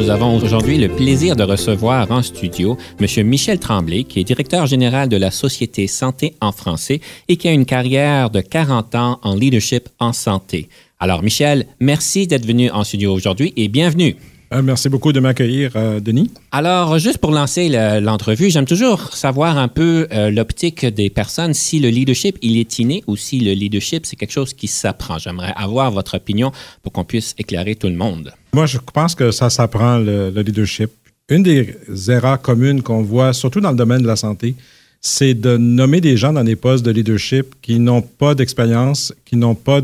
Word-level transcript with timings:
Nous 0.00 0.08
avons 0.08 0.34
aujourd'hui 0.34 0.78
le 0.78 0.88
plaisir 0.88 1.36
de 1.36 1.42
recevoir 1.42 2.10
en 2.10 2.22
studio 2.22 2.78
M. 2.98 3.26
Michel 3.26 3.58
Tremblay, 3.58 4.04
qui 4.04 4.18
est 4.18 4.24
directeur 4.24 4.64
général 4.64 5.10
de 5.10 5.18
la 5.18 5.30
Société 5.30 5.86
Santé 5.88 6.36
en 6.40 6.52
français 6.52 7.02
et 7.28 7.36
qui 7.36 7.48
a 7.48 7.52
une 7.52 7.66
carrière 7.66 8.30
de 8.30 8.40
40 8.40 8.94
ans 8.94 9.20
en 9.22 9.34
leadership 9.34 9.90
en 9.98 10.14
santé. 10.14 10.70
Alors, 11.00 11.22
Michel, 11.22 11.66
merci 11.80 12.26
d'être 12.26 12.46
venu 12.46 12.70
en 12.70 12.82
studio 12.82 13.12
aujourd'hui 13.12 13.52
et 13.58 13.68
bienvenue. 13.68 14.16
Euh, 14.54 14.62
merci 14.62 14.88
beaucoup 14.88 15.12
de 15.12 15.20
m'accueillir, 15.20 15.72
euh, 15.76 16.00
Denis. 16.00 16.30
Alors, 16.50 16.98
juste 16.98 17.18
pour 17.18 17.30
lancer 17.30 17.68
l'entrevue, 18.00 18.48
j'aime 18.48 18.64
toujours 18.64 19.12
savoir 19.12 19.58
un 19.58 19.68
peu 19.68 20.08
euh, 20.12 20.30
l'optique 20.30 20.86
des 20.86 21.10
personnes, 21.10 21.52
si 21.52 21.78
le 21.78 21.90
leadership, 21.90 22.38
il 22.40 22.56
est 22.56 22.78
inné 22.78 23.04
ou 23.06 23.16
si 23.16 23.38
le 23.38 23.52
leadership, 23.52 24.06
c'est 24.06 24.16
quelque 24.16 24.32
chose 24.32 24.54
qui 24.54 24.66
s'apprend. 24.66 25.18
J'aimerais 25.18 25.52
avoir 25.56 25.90
votre 25.90 26.16
opinion 26.16 26.52
pour 26.82 26.90
qu'on 26.90 27.04
puisse 27.04 27.34
éclairer 27.36 27.74
tout 27.74 27.88
le 27.88 27.96
monde. 27.96 28.32
Moi, 28.52 28.66
je 28.66 28.78
pense 28.92 29.14
que 29.14 29.30
ça 29.30 29.50
s'apprend, 29.50 29.98
le, 29.98 30.30
le, 30.30 30.42
leadership. 30.42 30.90
Une 31.28 31.42
des 31.42 31.76
erreurs 32.08 32.40
communes 32.40 32.82
qu'on 32.82 33.02
voit, 33.02 33.32
surtout 33.32 33.60
dans 33.60 33.70
le 33.70 33.76
domaine 33.76 34.02
de 34.02 34.06
la 34.06 34.16
santé, 34.16 34.54
c'est 35.00 35.34
de 35.34 35.56
nommer 35.56 36.00
des 36.00 36.16
gens 36.16 36.32
dans 36.32 36.44
des 36.44 36.56
postes 36.56 36.84
de 36.84 36.90
leadership 36.90 37.54
qui 37.62 37.78
n'ont 37.78 38.02
pas 38.02 38.34
d'expérience, 38.34 39.14
qui 39.24 39.36
n'ont 39.36 39.54
pas 39.54 39.80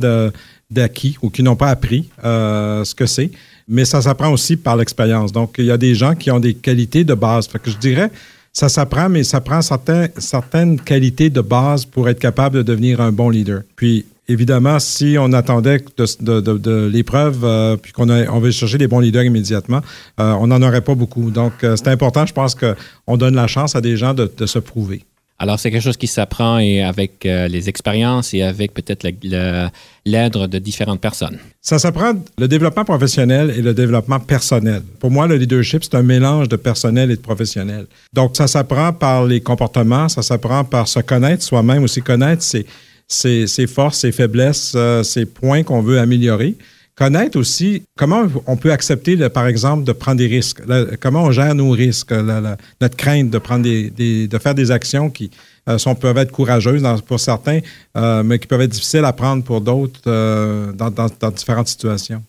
d'acquis 0.68 1.16
ou 1.22 1.30
qui 1.30 1.42
n'ont 1.42 1.56
pas 1.56 1.70
appris 1.70 2.08
ce 2.22 2.94
que 2.94 3.06
c'est 3.06 3.30
mais 3.68 3.84
ça 3.84 4.00
s'apprend 4.00 4.30
aussi 4.30 4.56
par 4.56 4.76
l'expérience. 4.76 5.32
Donc, 5.32 5.56
il 5.58 5.64
y 5.64 5.70
a 5.70 5.76
des 5.76 5.94
gens 5.94 6.14
qui 6.14 6.30
ont 6.30 6.40
des 6.40 6.54
qualités 6.54 7.04
de 7.04 7.14
base. 7.14 7.48
Fait 7.48 7.58
que 7.58 7.70
je 7.70 7.76
dirais, 7.76 8.10
ça 8.52 8.68
s'apprend, 8.68 9.08
mais 9.08 9.24
ça 9.24 9.40
prend 9.40 9.60
certaines 9.62 10.80
qualités 10.80 11.30
de 11.30 11.40
base 11.40 11.84
pour 11.84 12.08
être 12.08 12.18
capable 12.18 12.58
de 12.58 12.62
devenir 12.62 13.00
un 13.00 13.12
bon 13.12 13.28
leader. 13.28 13.62
Puis, 13.74 14.06
évidemment, 14.28 14.78
si 14.78 15.16
on 15.18 15.32
attendait 15.32 15.82
de, 15.96 16.40
de, 16.40 16.58
de, 16.58 16.86
l'épreuve, 16.86 17.44
euh, 17.44 17.76
puis 17.76 17.92
qu'on 17.92 18.08
on 18.10 18.40
veut 18.40 18.50
chercher 18.50 18.78
des 18.78 18.88
bons 18.88 19.00
leaders 19.00 19.24
immédiatement, 19.24 19.80
euh, 20.20 20.32
on 20.40 20.48
n'en 20.48 20.62
aurait 20.62 20.80
pas 20.80 20.94
beaucoup. 20.94 21.30
Donc, 21.30 21.52
euh, 21.62 21.76
c'est 21.76 21.88
important, 21.88 22.26
je 22.26 22.32
pense 22.32 22.54
qu'on 22.54 23.16
donne 23.16 23.34
la 23.34 23.46
chance 23.46 23.76
à 23.76 23.80
des 23.80 23.96
gens 23.96 24.14
de, 24.14 24.46
se 24.46 24.58
prouver. 24.58 25.02
Alors, 25.38 25.58
c'est 25.58 25.70
quelque 25.70 25.82
chose 25.82 25.98
qui 25.98 26.06
s'apprend 26.06 26.58
et 26.58 26.82
avec 26.82 27.24
les 27.24 27.68
expériences 27.68 28.32
et 28.32 28.42
avec 28.42 28.72
peut-être 28.72 29.04
l'aide 29.04 30.32
de 30.32 30.58
différentes 30.58 31.00
personnes. 31.00 31.36
Ça 31.60 31.78
s'apprend 31.78 32.12
le 32.38 32.48
développement 32.48 32.84
professionnel 32.84 33.52
et 33.54 33.60
le 33.60 33.74
développement 33.74 34.18
personnel. 34.18 34.82
Pour 34.98 35.10
moi, 35.10 35.26
le 35.26 35.36
leadership, 35.36 35.84
c'est 35.84 35.94
un 35.94 36.02
mélange 36.02 36.48
de 36.48 36.56
personnel 36.56 37.10
et 37.10 37.16
de 37.16 37.20
professionnel. 37.20 37.86
Donc, 38.14 38.34
ça 38.34 38.46
s'apprend 38.46 38.94
par 38.94 39.26
les 39.26 39.40
comportements, 39.42 40.08
ça 40.08 40.22
s'apprend 40.22 40.64
par 40.64 40.88
se 40.88 41.00
connaître 41.00 41.42
soi-même, 41.42 41.82
aussi 41.82 42.00
connaître 42.00 42.42
ses, 42.42 42.64
ses, 43.08 43.66
forces, 43.66 44.00
ses 44.00 44.12
faiblesses, 44.12 44.72
euh, 44.76 45.02
points 45.34 45.62
qu'on 45.62 45.82
veut 45.82 45.98
améliorer. 45.98 46.56
Connaître 46.96 47.38
aussi 47.38 47.82
comment 47.98 48.24
on 48.46 48.56
peut 48.56 48.72
accepter, 48.72 49.16
par 49.28 49.46
exemple, 49.46 49.84
de 49.84 49.92
prendre 49.92 50.16
des 50.16 50.26
risques, 50.26 50.62
comment 50.98 51.24
on 51.24 51.30
gère 51.30 51.54
nos 51.54 51.70
risques, 51.70 52.12
notre 52.12 52.96
crainte 52.96 53.28
de, 53.28 53.38
prendre 53.38 53.64
des, 53.64 54.26
de 54.26 54.38
faire 54.38 54.54
des 54.54 54.70
actions 54.70 55.10
qui, 55.10 55.30
euh, 55.68 55.78
sont, 55.78 55.96
peuvent 55.96 56.16
être 56.18 56.30
courageuses 56.30 56.84
pour 57.06 57.18
certains, 57.18 57.58
euh, 57.96 58.22
mais 58.22 58.38
qui 58.38 58.46
peuvent 58.46 58.60
être 58.60 58.70
difficiles 58.70 59.04
à 59.04 59.12
prendre 59.12 59.42
pour 59.42 59.60
d'autres 59.60 60.00
euh, 60.06 60.72
dans, 60.72 60.90
dans, 60.90 61.30
différentes 61.30 61.66
situations. 61.66 62.22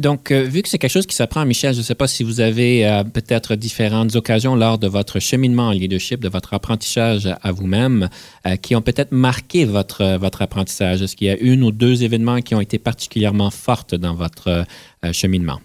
Donc, 0.00 0.32
vu 0.32 0.62
que 0.62 0.68
c'est 0.68 0.78
quelque 0.78 0.90
chose 0.90 1.06
qui 1.06 1.14
s'apprend, 1.14 1.44
Michel, 1.44 1.74
je 1.74 1.78
ne 1.78 1.84
sais 1.84 1.94
pas 1.94 2.08
si 2.08 2.24
vous 2.24 2.40
avez 2.40 3.02
peut-être 3.12 3.54
différentes 3.54 4.16
occasions 4.16 4.56
lors 4.56 4.78
de 4.78 4.88
votre 4.88 5.20
cheminement 5.20 5.68
en 5.68 5.72
leadership, 5.72 6.20
de 6.20 6.28
votre 6.28 6.54
apprentissage 6.54 7.28
à 7.42 7.52
vous-même, 7.52 8.08
qui 8.62 8.74
ont 8.74 8.82
peut-être 8.82 9.12
marqué 9.12 9.66
votre, 9.66 10.16
votre 10.16 10.42
apprentissage. 10.42 11.02
Est-ce 11.02 11.16
qu'il 11.16 11.26
y 11.26 11.30
a 11.30 11.36
une 11.38 11.62
ou 11.62 11.70
deux 11.70 12.02
événements 12.02 12.40
qui 12.40 12.54
ont 12.54 12.60
été 12.60 12.78
particulièrement 12.78 13.50
fortes 13.50 13.94
dans 13.94 14.14
votre 14.14 14.64
cheminement? 15.12 15.60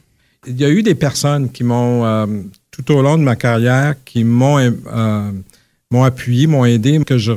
Il 0.48 0.60
y 0.60 0.66
a 0.66 0.70
eu 0.70 0.84
des 0.84 0.96
personnes 0.96 1.52
qui 1.52 1.64
m'ont, 1.64 2.28
tout 2.72 2.92
au 2.92 3.02
long 3.02 3.18
de 3.18 3.24
ma 3.24 3.38
carrière, 3.38 3.96
qui 4.04 4.24
m'ont 4.24 4.60
m'ont 5.92 6.04
appuyé, 6.04 6.48
m'ont 6.48 6.66
aidé, 6.66 7.00
que 7.06 7.18
je, 7.18 7.32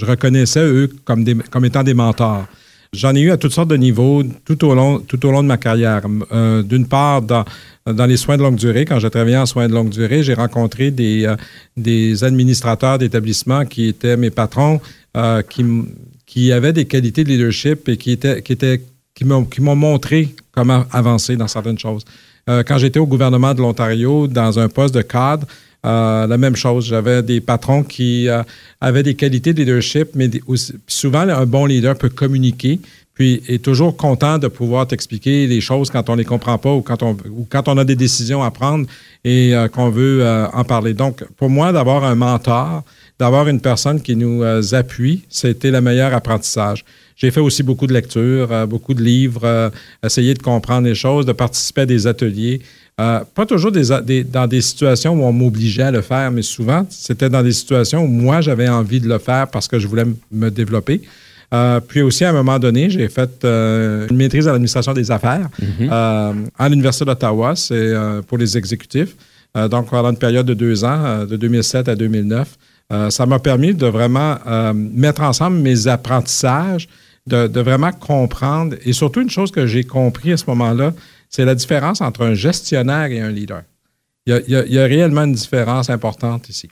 reconnaissais, 0.00 0.60
eux, 0.60 0.90
comme 1.04 1.64
étant 1.64 1.82
des 1.82 1.94
mentors. 1.94 2.46
J'en 2.92 3.14
ai 3.14 3.20
eu 3.20 3.30
à 3.30 3.36
toutes 3.36 3.52
sortes 3.52 3.68
de 3.68 3.76
niveaux 3.76 4.22
tout 4.44 4.64
au 4.64 4.74
long, 4.74 5.00
tout 5.00 5.24
au 5.26 5.30
long 5.30 5.42
de 5.42 5.48
ma 5.48 5.56
carrière. 5.56 6.02
Euh, 6.32 6.62
d'une 6.62 6.86
part, 6.86 7.22
dans, 7.22 7.44
les 7.86 8.16
soins 8.16 8.36
de 8.36 8.42
longue 8.42 8.56
durée, 8.56 8.84
quand 8.84 8.98
j'ai 8.98 9.10
travaillé 9.10 9.36
en 9.36 9.46
soins 9.46 9.68
de 9.68 9.74
longue 9.74 9.90
durée, 9.90 10.22
j'ai 10.22 10.34
rencontré 10.34 10.90
des, 10.90 11.26
euh, 11.26 11.36
des 11.76 12.24
administrateurs 12.24 12.98
d'établissements 12.98 13.64
qui 13.64 13.88
étaient 13.88 14.16
mes 14.16 14.30
patrons, 14.30 14.80
euh, 15.16 15.42
qui, 15.42 15.64
qui 16.26 16.52
avaient 16.52 16.72
des 16.72 16.86
qualités 16.86 17.24
de 17.24 17.28
leadership 17.28 17.88
et 17.88 17.96
qui, 17.96 18.12
étaient, 18.12 18.42
qui, 18.42 18.52
étaient, 18.52 18.82
qui 19.14 19.24
m'ont 19.24 19.76
montré 19.76 20.34
comment 20.52 20.84
avancer 20.90 21.36
dans 21.36 21.48
certaines 21.48 21.78
choses. 21.78 22.04
quand 22.46 22.78
j'étais 22.78 23.00
au 23.00 23.06
gouvernement 23.06 23.52
de 23.52 23.60
l'Ontario, 23.60 24.26
dans 24.28 24.58
un 24.58 24.68
poste 24.68 24.94
de 24.94 25.02
cadre, 25.02 25.46
euh, 25.86 26.26
la 26.26 26.36
même 26.36 26.56
chose. 26.56 26.86
J'avais 26.86 27.22
des 27.22 27.40
patrons 27.40 27.84
qui 27.84 28.28
euh, 28.28 28.42
avaient 28.80 29.04
des 29.04 29.14
qualités 29.14 29.54
de 29.54 29.60
leadership, 29.60 30.08
mais 30.14 30.28
souvent, 30.88 31.20
un 31.20 31.46
bon 31.46 31.66
leader 31.66 31.96
peut 31.96 32.08
communiquer, 32.08 32.80
puis 33.14 33.40
est 33.46 33.62
toujours 33.62 33.96
content 33.96 34.38
de 34.38 34.48
pouvoir 34.48 34.88
t'expliquer 34.88 35.46
les 35.46 35.60
choses 35.60 35.88
quand 35.90 36.10
on 36.10 36.14
ne 36.14 36.18
les 36.18 36.24
comprend 36.24 36.58
pas 36.58 36.72
ou 36.72 36.82
quand 36.82 37.04
on, 37.04 37.16
ou 37.30 37.46
quand 37.48 37.68
on 37.68 37.78
a 37.78 37.84
des 37.84 37.94
décisions 37.94 38.42
à 38.42 38.50
prendre 38.50 38.86
et 39.24 39.54
euh, 39.54 39.68
qu'on 39.68 39.90
veut 39.90 40.26
en 40.52 40.64
parler. 40.64 40.92
Donc, 40.92 41.24
pour 41.36 41.50
moi, 41.50 41.70
d'avoir 41.72 42.02
un 42.02 42.16
mentor, 42.16 42.82
d'avoir 43.18 43.46
une 43.46 43.60
personne 43.60 44.02
qui 44.02 44.16
nous 44.16 44.42
appuie, 44.74 45.22
c'était 45.28 45.70
le 45.70 45.80
meilleur 45.80 46.12
apprentissage. 46.14 46.84
J'ai 47.16 47.30
fait 47.30 47.40
aussi 47.40 47.62
beaucoup 47.62 47.86
de 47.86 47.94
lectures, 47.94 48.66
beaucoup 48.66 48.92
de 48.92 49.02
livres, 49.02 49.70
essayer 50.04 50.34
de 50.34 50.42
comprendre 50.42 50.86
les 50.86 50.94
choses, 50.94 51.24
de 51.24 51.32
participer 51.32 51.82
à 51.82 51.86
des 51.86 52.06
ateliers. 52.06 52.60
Euh, 52.98 53.20
pas 53.34 53.44
toujours 53.44 53.70
dans 53.72 54.46
des 54.46 54.60
situations 54.62 55.12
où 55.12 55.22
on 55.22 55.32
m'obligeait 55.32 55.82
à 55.82 55.90
le 55.90 56.00
faire, 56.00 56.30
mais 56.30 56.40
souvent, 56.40 56.86
c'était 56.88 57.28
dans 57.28 57.42
des 57.42 57.52
situations 57.52 58.02
où 58.02 58.06
moi, 58.06 58.40
j'avais 58.40 58.70
envie 58.70 59.00
de 59.00 59.08
le 59.08 59.18
faire 59.18 59.48
parce 59.48 59.68
que 59.68 59.78
je 59.78 59.86
voulais 59.86 60.06
me 60.32 60.50
développer. 60.50 61.02
Euh, 61.52 61.78
puis 61.80 62.00
aussi, 62.00 62.24
à 62.24 62.30
un 62.30 62.32
moment 62.32 62.58
donné, 62.58 62.88
j'ai 62.88 63.08
fait 63.08 63.44
euh, 63.44 64.08
une 64.08 64.16
maîtrise 64.16 64.48
en 64.48 64.52
administration 64.52 64.94
des 64.94 65.10
affaires 65.10 65.50
mhm. 65.60 65.90
à 66.58 66.68
l'Université 66.70 67.04
d'Ottawa. 67.04 67.54
C'est 67.54 67.92
pour 68.26 68.38
les 68.38 68.56
exécutifs. 68.56 69.14
donc, 69.54 69.90
pendant 69.90 70.10
une 70.10 70.16
période 70.16 70.46
de 70.46 70.54
deux 70.54 70.82
ans, 70.82 71.26
de 71.26 71.36
2007 71.36 71.90
à 71.90 71.96
2009. 71.96 72.48
ça 73.10 73.26
m'a 73.26 73.38
permis 73.38 73.74
de 73.74 73.86
vraiment 73.86 74.38
mettre 74.74 75.20
ensemble 75.20 75.58
mes 75.58 75.86
apprentissages, 75.86 76.88
de, 77.26 77.46
de, 77.46 77.60
vraiment 77.60 77.92
comprendre. 77.92 78.74
Et 78.86 78.94
surtout, 78.94 79.20
une 79.20 79.30
chose 79.30 79.50
que 79.50 79.66
j'ai 79.66 79.84
compris 79.84 80.32
à 80.32 80.36
ce 80.38 80.44
moment-là, 80.48 80.94
c'est 81.28 81.44
la 81.44 81.54
différence 81.54 82.00
entre 82.00 82.22
un 82.22 82.34
gestionnaire 82.34 83.06
et 83.06 83.20
un 83.20 83.30
leader. 83.30 83.62
Il 84.26 84.42
y 84.48 84.78
a, 84.78 84.84
réellement 84.84 85.22
une 85.22 85.34
différence 85.34 85.88
importante 85.88 86.48
ici. 86.48 86.68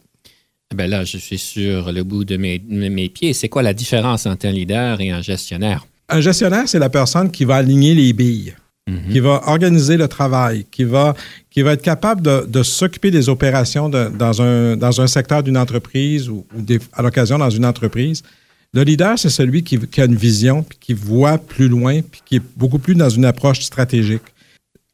Ben 0.74 0.90
là, 0.90 1.04
je 1.04 1.18
suis 1.18 1.38
sur 1.38 1.92
le 1.92 2.02
bout 2.02 2.24
de 2.24 2.36
mes, 2.36 2.60
mes 2.68 3.08
pieds. 3.08 3.32
C'est 3.32 3.48
quoi 3.48 3.62
la 3.62 3.74
différence 3.74 4.26
entre 4.26 4.46
un 4.46 4.50
leader 4.50 5.00
et 5.00 5.10
un 5.10 5.22
gestionnaire? 5.22 5.86
Un 6.08 6.20
gestionnaire, 6.20 6.68
c'est 6.68 6.80
la 6.80 6.90
personne 6.90 7.30
qui 7.30 7.44
va 7.44 7.56
aligner 7.56 7.94
les 7.94 8.12
billes, 8.12 8.54
mhm. 8.88 9.12
qui 9.12 9.20
va 9.20 9.42
organiser 9.46 9.96
le 9.96 10.08
travail, 10.08 10.66
qui 10.68 10.82
va, 10.82 11.14
qui 11.48 11.62
va 11.62 11.74
être 11.74 11.82
capable 11.82 12.22
de, 12.22 12.62
s'occuper 12.64 13.12
des 13.12 13.28
opérations 13.28 13.88
dans, 13.88 14.42
un, 14.42 14.76
dans 14.76 15.00
un 15.00 15.06
secteur 15.06 15.44
d'une 15.44 15.56
entreprise 15.56 16.28
ou, 16.28 16.44
à 16.92 17.02
l'occasion 17.02 17.38
dans 17.38 17.50
une 17.50 17.64
entreprise. 17.64 18.24
Le 18.72 18.82
leader, 18.82 19.16
c'est 19.16 19.30
celui 19.30 19.62
qui, 19.62 19.78
qui, 19.78 20.00
a 20.00 20.06
une 20.06 20.16
vision, 20.16 20.64
puis 20.64 20.76
qui 20.80 20.92
voit 20.92 21.38
plus 21.38 21.68
loin, 21.68 22.00
puis 22.02 22.20
qui 22.24 22.36
est 22.36 22.42
beaucoup 22.56 22.80
plus 22.80 22.96
dans 22.96 23.08
une 23.10 23.24
approche 23.24 23.60
stratégique. 23.60 24.22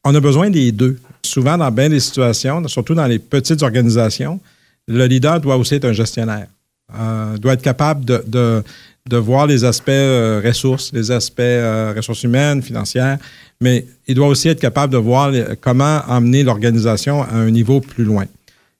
On 0.03 0.15
a 0.15 0.19
besoin 0.19 0.49
des 0.49 0.71
deux. 0.71 0.97
Souvent, 1.23 1.57
dans 1.57 1.71
bien 1.71 1.89
des 1.89 1.99
situations, 1.99 2.67
surtout 2.67 2.95
dans 2.95 3.05
les 3.05 3.19
petites 3.19 3.61
organisations, 3.61 4.39
le 4.87 5.05
leader 5.05 5.39
doit 5.39 5.57
aussi 5.57 5.75
être 5.75 5.85
un 5.85 5.93
gestionnaire. 5.93 6.47
Euh, 6.99 7.37
doit 7.37 7.53
être 7.53 7.61
capable 7.61 8.03
de, 8.03 8.63
de, 9.07 9.17
voir 9.17 9.47
les 9.47 9.63
aspects 9.63 9.89
euh, 9.89 10.41
ressources, 10.43 10.91
les 10.91 11.09
aspects 11.09 11.39
euh, 11.39 11.93
ressources 11.95 12.23
humaines, 12.23 12.61
financières, 12.61 13.17
mais 13.61 13.85
il 14.07 14.15
doit 14.15 14.27
aussi 14.27 14.49
être 14.49 14.59
capable 14.59 14.91
de 14.91 14.97
voir 14.97 15.31
comment 15.61 16.01
emmener 16.07 16.43
l'organisation 16.43 17.21
à 17.21 17.35
un 17.35 17.49
niveau 17.49 17.79
plus 17.79 18.03
loin. 18.03 18.25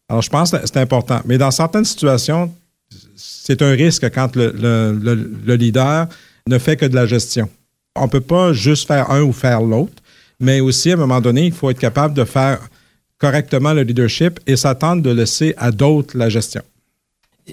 Alors, 0.10 0.22
je 0.22 0.30
pense 0.30 0.52
que 0.52 0.58
c'est 0.66 0.78
important. 0.78 1.22
Mais 1.24 1.38
dans 1.38 1.52
certaines 1.52 1.86
situations, 1.86 2.54
c'est 3.16 3.62
un 3.62 3.72
risque 3.72 4.10
quand 4.14 4.36
le, 4.36 4.52
le, 4.52 5.32
le, 5.46 5.56
leader 5.56 6.08
ne 6.48 6.58
fait 6.58 6.76
que 6.76 6.86
de 6.86 6.96
la 6.96 7.06
gestion. 7.06 7.48
On 7.96 8.06
ne 8.06 8.10
peut 8.10 8.20
pas 8.20 8.52
juste 8.52 8.88
faire 8.88 9.10
un 9.10 9.22
ou 9.22 9.32
faire 9.32 9.62
l'autre, 9.62 10.01
mais 10.42 10.60
aussi, 10.60 10.92
à 10.92 10.96
un 10.96 10.98
moment 10.98 11.22
donné, 11.22 11.46
il 11.46 11.52
faut 11.52 11.70
être 11.70 11.80
capable 11.80 12.14
de 12.14 12.26
faire 12.26 12.60
correctement 13.18 13.74
le 13.74 13.84
leadership 13.84 14.40
et 14.48 14.56
s'attendre 14.56 15.02
de 15.02 15.12
laisser 15.12 15.54
à 15.58 15.72
d'autres 15.72 16.18
la 16.18 16.30
gestion. 16.30 16.62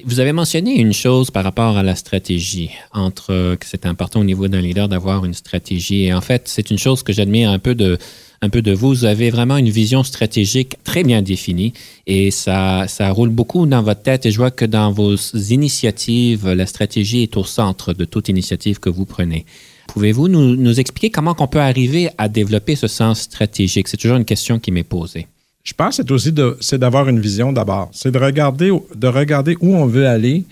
Vous 0.04 0.20
avez 0.20 0.32
mentionné 0.32 0.78
une 0.78 0.92
chose 0.92 1.30
par 1.30 1.44
rapport 1.44 1.76
à 1.76 1.82
la 1.82 1.94
stratégie, 1.94 2.70
entre 2.92 3.56
que 3.56 3.66
c'est 3.66 3.86
important 3.86 4.20
au 4.20 4.24
niveau 4.24 4.46
d'un 4.48 4.60
leader 4.60 4.88
d'avoir 4.88 5.24
une 5.24 5.34
stratégie. 5.34 6.04
Et 6.04 6.12
en 6.12 6.20
fait, 6.20 6.42
c'est 6.46 6.70
une 6.70 6.78
chose 6.78 7.02
que 7.02 7.12
j'admire 7.12 7.50
un 7.50 7.58
peu 7.58 7.74
de, 7.74 7.98
un 8.42 8.48
peu 8.48 8.62
de 8.62 8.72
vous. 8.72 8.88
Vous 8.88 9.04
avez 9.04 9.30
vraiment 9.30 9.56
une 9.56 9.70
vision 9.70 10.02
stratégique 10.02 10.76
très 10.84 11.04
bien 11.04 11.22
définie 11.22 11.72
et 12.06 12.30
ça, 12.30 12.86
ça 12.86 13.10
roule 13.10 13.30
beaucoup 13.30 13.66
dans 13.66 13.82
votre 13.82 14.02
tête. 14.02 14.26
Et 14.26 14.30
je 14.30 14.36
vois 14.36 14.50
que 14.50 14.64
dans 14.64 14.92
vos 14.92 15.16
initiatives, 15.34 16.48
la 16.48 16.66
stratégie 16.66 17.22
est 17.22 17.36
au 17.36 17.44
centre 17.44 17.92
de 17.92 18.04
toute 18.04 18.28
initiative 18.28 18.80
que 18.80 18.90
vous 18.90 19.06
prenez. 19.06 19.46
Pouvez-vous 19.88 20.28
nous, 20.28 20.80
expliquer 20.80 21.10
comment 21.10 21.34
on 21.38 21.48
peut 21.48 21.60
arriver 21.60 22.10
à 22.18 22.28
développer 22.28 22.76
ce 22.76 22.86
sens 22.86 23.22
stratégique? 23.22 23.88
C'est 23.88 23.96
toujours 23.96 24.16
une 24.16 24.24
question 24.24 24.60
qui 24.60 24.70
m'est 24.70 24.84
posée. 24.84 25.26
Je 25.64 25.72
pense 25.74 25.96
que 25.96 26.02
c'est 26.04 26.40
aussi 26.40 26.78
d'avoir 26.78 27.08
une 27.08 27.18
vision 27.18 27.52
d'abord. 27.52 27.90
C'est 27.92 28.12
de 28.12 28.18
regarder, 28.18 28.70
de 28.94 29.06
regarder 29.08 29.56
où 29.60 29.74
on 29.74 29.86
veut 29.86 30.06
aller, 30.06 30.44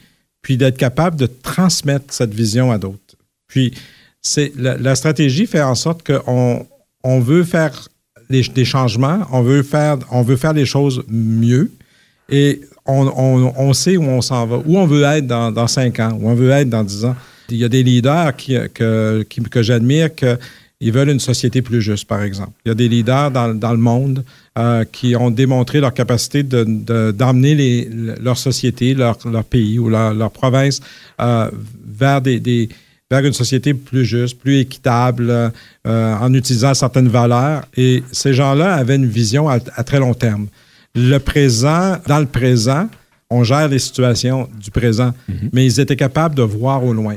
puis 0.43 0.57
d'être 0.57 0.77
capable 0.77 1.17
de 1.17 1.27
transmettre 1.27 2.13
cette 2.13 2.35
vision 2.35 2.73
à 2.73 2.79
d'autres. 2.79 3.17
Puis, 3.47 3.73
c'est 4.21 4.53
la, 4.57 4.95
stratégie 4.97 5.47
fait 5.47 5.63
en 5.63 5.77
sorte 5.77 6.05
qu'on 6.05 6.67
on 7.05 7.21
veut 7.21 7.45
faire 7.45 7.89
des 8.29 8.65
changements, 8.65 9.21
on 9.31 9.43
veut 9.43 9.63
faire, 9.63 9.99
on 10.11 10.23
veut 10.23 10.37
faire 10.37 10.53
les 10.53 10.67
choses 10.67 11.05
mieux 11.09 11.71
et 12.29 12.61
on, 12.87 13.73
sait 13.73 13.97
où 13.97 14.05
on 14.05 14.21
s'en 14.21 14.47
va, 14.47 14.59
où 14.65 14.79
on 14.79 14.87
veut 14.87 15.03
être 15.03 15.27
dans, 15.27 15.67
cinq 15.67 16.01
ans, 16.01 16.17
où 16.21 16.29
on 16.29 16.35
veut 16.35 16.51
être 16.51 16.69
dans 16.69 16.85
dix 16.85 17.05
ans. 17.05 17.17
Il 17.51 17.57
y 17.57 17.65
a 17.65 17.69
des 17.69 17.83
leaders 17.83 18.35
qui, 18.37 18.57
que, 18.75 19.25
que 19.51 19.63
j'admire 19.63 20.15
qu'ils 20.15 20.93
veulent 20.93 21.11
une 21.11 21.21
société 21.21 21.63
plus 21.63 21.83
juste, 21.83 22.07
par 22.07 22.23
exemple. 22.23 22.53
Il 22.65 22.69
y 22.69 22.73
a 22.73 22.75
des 22.75 22.89
leaders 22.89 23.31
dans, 23.31 23.73
le 23.73 23.79
monde 23.79 24.25
euh, 24.59 24.85
qui 24.85 25.17
ont 25.17 25.31
démontré 25.31 25.81
leur 25.81 25.95
capacité 25.95 26.43
d'emmener 26.43 27.55
de, 27.87 28.15
leur 28.21 28.39
société, 28.39 28.95
leur, 28.95 29.17
pays 29.45 29.79
ou 29.79 29.89
leur, 29.89 30.31
province 30.31 30.81
euh, 31.21 31.51
vers 31.87 32.21
des 32.21 32.69
vers 33.11 33.25
une 33.25 33.33
société 33.33 33.75
plus 33.75 34.05
juste, 34.05 34.39
plus 34.39 34.59
équitable, 34.59 35.31
euh, 35.31 36.15
en 36.17 36.33
utilisant 36.35 36.75
certaines 36.75 37.09
valeurs. 37.09 37.65
Et 37.77 38.03
ces 38.13 38.35
gens-là 38.35 38.75
avaient 38.75 38.97
une 38.97 39.07
vision 39.07 39.49
à, 39.49 39.61
très 39.61 39.99
long 39.99 40.15
terme. 40.15 40.49
Le 40.95 41.19
présent, 41.19 41.99
dans 42.07 42.19
le 42.19 42.27
présent, 42.27 42.89
on 43.31 43.45
gère 43.45 43.69
les 43.69 43.79
situations 43.79 44.49
du 44.61 44.71
présent, 44.71 45.13
mhm. 45.29 45.51
mais 45.53 45.67
ils 45.67 45.81
étaient 45.81 45.97
capables 45.97 46.35
de 46.35 46.43
voir 46.43 46.85
au 46.85 46.93
loin. 46.93 47.17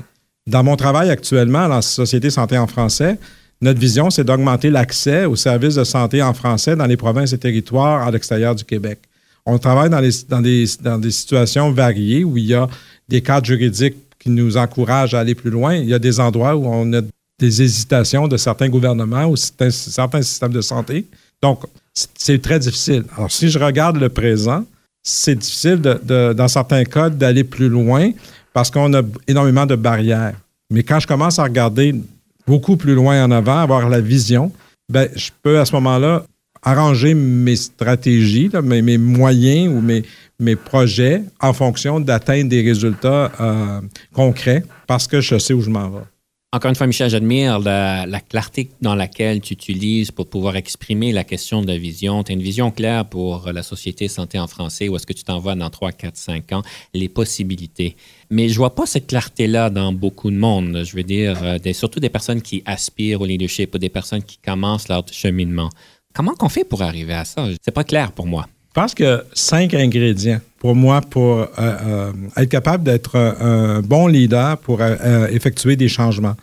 Dans 0.50 0.64
mon 0.64 0.76
travail 0.76 1.12
actuellement, 1.12 1.68
dans 1.68 1.76
la 1.76 1.82
Société 1.84 2.32
Santé 2.32 2.58
en 2.58 2.66
français, 2.66 3.20
notre 3.62 3.80
vision, 3.80 4.10
c'est 4.10 4.24
d'augmenter 4.24 4.72
l'accès 4.72 5.26
aux 5.26 5.36
services 5.36 5.76
de 5.76 5.84
santé 5.84 6.24
en 6.24 6.34
français 6.34 6.76
dans 6.76 6.88
les 6.88 6.98
provinces 6.98 7.34
et 7.34 7.38
territoires 7.38 8.08
à 8.08 8.12
l'extérieur 8.12 8.56
du 8.56 8.64
Québec. 8.64 9.00
On 9.46 9.60
travaille 9.60 9.90
dans, 9.90 10.42
des, 10.42 11.12
situations 11.12 11.72
variées 11.72 12.24
où 12.24 12.38
il 12.38 12.46
y 12.46 12.56
a 12.56 12.68
des 13.08 13.22
cadres 13.22 13.46
juridiques 13.46 13.96
qui 14.18 14.32
nous 14.32 14.58
encourage 14.58 15.14
à 15.14 15.20
aller 15.20 15.36
plus 15.36 15.52
loin. 15.52 15.76
Il 15.76 15.88
y 15.88 15.94
a 15.94 16.00
des 16.00 16.20
endroits 16.20 16.56
où 16.56 16.66
on 16.66 16.94
a 16.94 17.02
des 17.40 17.62
hésitations 17.62 18.28
de 18.28 18.38
certains 18.38 18.70
gouvernements 18.70 19.26
ou 19.26 19.36
certains, 19.36 20.22
systèmes 20.22 20.54
de 20.54 20.62
santé. 20.62 21.06
Donc, 21.44 21.64
c'est 21.94 22.42
très 22.42 22.58
difficile. 22.58 23.04
Alors, 23.16 23.32
si 23.32 23.50
je 23.50 23.60
regarde 23.60 23.98
le 23.98 24.10
présent, 24.10 24.66
c'est 25.04 25.36
difficile, 25.36 25.80
dans 25.80 26.48
certains 26.48 26.86
cas, 26.86 27.10
d'aller 27.10 27.44
plus 27.44 27.70
loin 27.70 28.12
parce 28.54 28.72
qu'on 28.72 28.94
a 28.94 29.02
énormément 29.28 29.66
de 29.66 29.76
barrières. 29.76 30.36
Mais 30.72 30.84
quand 30.84 31.00
je 31.00 31.08
commence 31.08 31.40
à 31.40 31.44
regarder 31.44 31.96
beaucoup 32.46 32.78
plus 32.78 32.94
loin 32.94 33.24
en 33.24 33.32
avant, 33.32 33.58
avoir 33.58 33.90
la 33.90 34.02
vision, 34.02 34.52
ben, 34.92 35.08
je 35.16 35.30
peux 35.44 35.60
à 35.60 35.66
ce 35.66 35.74
moment-là 35.74 36.26
arranger 36.62 37.14
mes 37.14 37.56
stratégies, 37.56 38.50
mes, 38.64 38.98
moyens 38.98 39.74
ou 39.74 39.82
mes, 39.82 40.04
mes 40.40 40.56
projets 40.56 41.24
en 41.40 41.54
fonction 41.54 42.00
d'atteindre 42.00 42.50
des 42.50 42.62
résultats 42.62 43.32
euh, 43.40 43.82
concrets 44.14 44.64
parce 44.88 45.08
que 45.08 45.22
je 45.22 45.38
sais 45.38 45.54
où 45.54 45.62
je 45.62 45.70
m'en 45.70 45.90
vais. 45.90 46.04
Encore 46.52 46.70
une 46.70 46.76
fois, 46.76 46.88
Michel, 46.88 47.12
j'admire 47.12 47.60
la, 47.60 48.22
clarté 48.28 48.72
dans 48.82 48.96
laquelle 48.96 49.40
tu 49.40 49.54
utilises 49.54 50.10
pour 50.10 50.28
pouvoir 50.28 50.56
exprimer 50.56 51.12
la 51.12 51.24
question 51.24 51.62
de 51.62 51.68
la 51.68 51.78
vision. 51.78 52.24
Tu 52.24 52.32
as 52.32 52.34
une 52.34 52.42
vision 52.42 52.72
claire 52.72 53.06
pour 53.06 53.52
la 53.52 53.62
société 53.62 54.08
santé 54.08 54.40
en 54.40 54.48
français, 54.48 54.90
où 54.90 54.96
est-ce 54.96 55.06
que 55.06 55.14
tu 55.14 55.24
t'en 55.24 55.38
vas 55.38 55.54
dans 55.54 55.70
3, 55.70 55.92
4, 55.92 56.18
5 56.18 56.52
ans, 56.54 56.64
les 56.96 57.08
possibilités. 57.08 57.96
Mais 58.32 58.50
je 58.50 58.58
vois 58.58 58.74
pas 58.74 58.88
cette 58.88 59.06
clarté-là 59.06 59.70
dans 59.70 59.94
beaucoup 59.94 60.32
de 60.32 60.38
monde. 60.38 60.82
Je 60.84 60.96
veux 60.96 61.04
dire, 61.04 61.38
euh, 61.44 61.74
surtout 61.74 62.00
des 62.00 62.10
personnes 62.10 62.42
qui 62.42 62.64
aspirent 62.66 63.22
au 63.22 63.28
leadership 63.28 63.76
ou 63.76 63.78
des 63.78 63.90
personnes 63.90 64.24
qui 64.24 64.40
commencent 64.40 64.88
leur 64.88 65.08
cheminement. 65.12 65.70
Comment 66.16 66.34
qu'on 66.34 66.50
fait 66.50 66.64
pour 66.64 66.82
arriver 66.82 67.14
à 67.14 67.26
ça? 67.26 67.48
C'est 67.62 67.72
pas 67.72 67.84
clair 67.84 68.12
pour 68.12 68.26
moi. 68.26 68.48
Je 68.80 68.82
pense 68.82 68.96
que 68.96 69.26
cinq 69.34 69.74
ingrédients 69.74 70.40
pour 70.58 70.74
moi 70.74 71.02
pour 71.02 71.40
euh, 71.40 71.48
euh, 71.58 72.12
être 72.38 72.48
capable 72.48 72.86
d'être 72.86 73.18
un, 73.18 73.82
bon 73.82 74.08
leader 74.08 74.58
pour 74.58 74.80
euh, 74.80 75.28
effectuer 75.28 75.76
des 75.76 75.90
changements. 75.90 76.38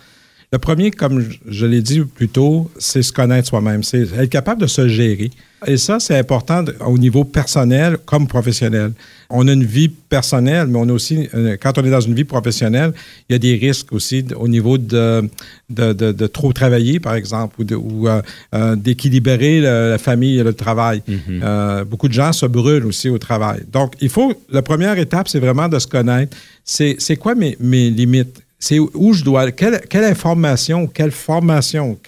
Le 0.56 0.58
premier, 0.58 0.90
comme 0.90 1.22
je 1.46 1.66
l'ai 1.66 1.82
dit 1.82 2.00
plus 2.00 2.30
tôt, 2.30 2.70
c'est 2.78 3.02
se 3.02 3.12
connaître 3.12 3.46
soi-même, 3.46 3.82
c'est 3.82 4.10
être 4.14 4.30
capable 4.30 4.62
de 4.62 4.66
se 4.66 4.88
gérer. 4.88 5.30
Et 5.66 5.76
ça, 5.76 6.00
c'est 6.00 6.16
important 6.16 6.64
au 6.86 6.96
niveau 6.96 7.24
personnel 7.24 7.98
comme 8.06 8.26
professionnel. 8.26 8.92
On 9.28 9.46
a 9.48 9.52
une 9.52 9.64
vie 9.64 9.90
personnelle, 9.90 10.68
mais 10.68 10.78
on 10.78 10.88
a 10.88 10.92
aussi, 10.92 11.28
euh, 11.34 11.58
quand 11.60 11.76
on 11.76 11.84
est 11.84 11.90
dans 11.90 12.00
une 12.00 12.14
vie 12.14 12.24
professionnelle, 12.24 12.94
il 13.28 13.34
y 13.34 13.36
a 13.36 13.38
des 13.38 13.56
risques 13.56 13.92
aussi 13.92 14.24
au 14.34 14.48
niveau 14.48 14.78
de, 14.78 15.28
de, 15.68 16.26
trop 16.26 16.54
travailler, 16.54 17.00
par 17.00 17.16
exemple, 17.16 17.62
ou 17.74 18.08
euh, 18.08 18.22
euh, 18.54 18.76
d'équilibrer 18.76 19.60
la, 19.60 19.98
famille 19.98 20.38
et 20.38 20.42
le 20.42 20.54
travail. 20.54 21.02
Mm-hmm. 21.06 21.84
beaucoup 21.84 22.08
de 22.08 22.14
gens 22.14 22.32
se 22.32 22.46
brûlent 22.46 22.86
aussi 22.86 23.10
au 23.10 23.18
travail. 23.18 23.60
Donc, 23.70 23.92
il 24.00 24.08
faut, 24.08 24.32
la 24.50 24.62
première 24.62 24.96
étape, 24.96 25.28
c'est 25.28 25.40
vraiment 25.40 25.68
de 25.68 25.78
se 25.78 25.86
connaître. 25.86 26.34
C'est 26.64 27.16
quoi 27.18 27.34
mes, 27.34 27.58
mes 27.60 27.90
limites? 27.90 28.40
C'est 28.58 28.78
où 28.78 29.12
je 29.12 29.22
dois, 29.22 29.50
quelle, 29.52 29.80
quelle 29.88 30.04
information, 30.04 30.86
quelle 30.86 31.10
formation, 31.10 31.98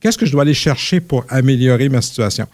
qu'est-ce 0.00 0.16
que 0.16 0.26
je 0.26 0.32
dois 0.32 0.42
aller 0.42 0.54
chercher 0.54 1.00
pour 1.00 1.24
améliorer 1.28 1.88
ma 1.88 2.00
situation? 2.00 2.46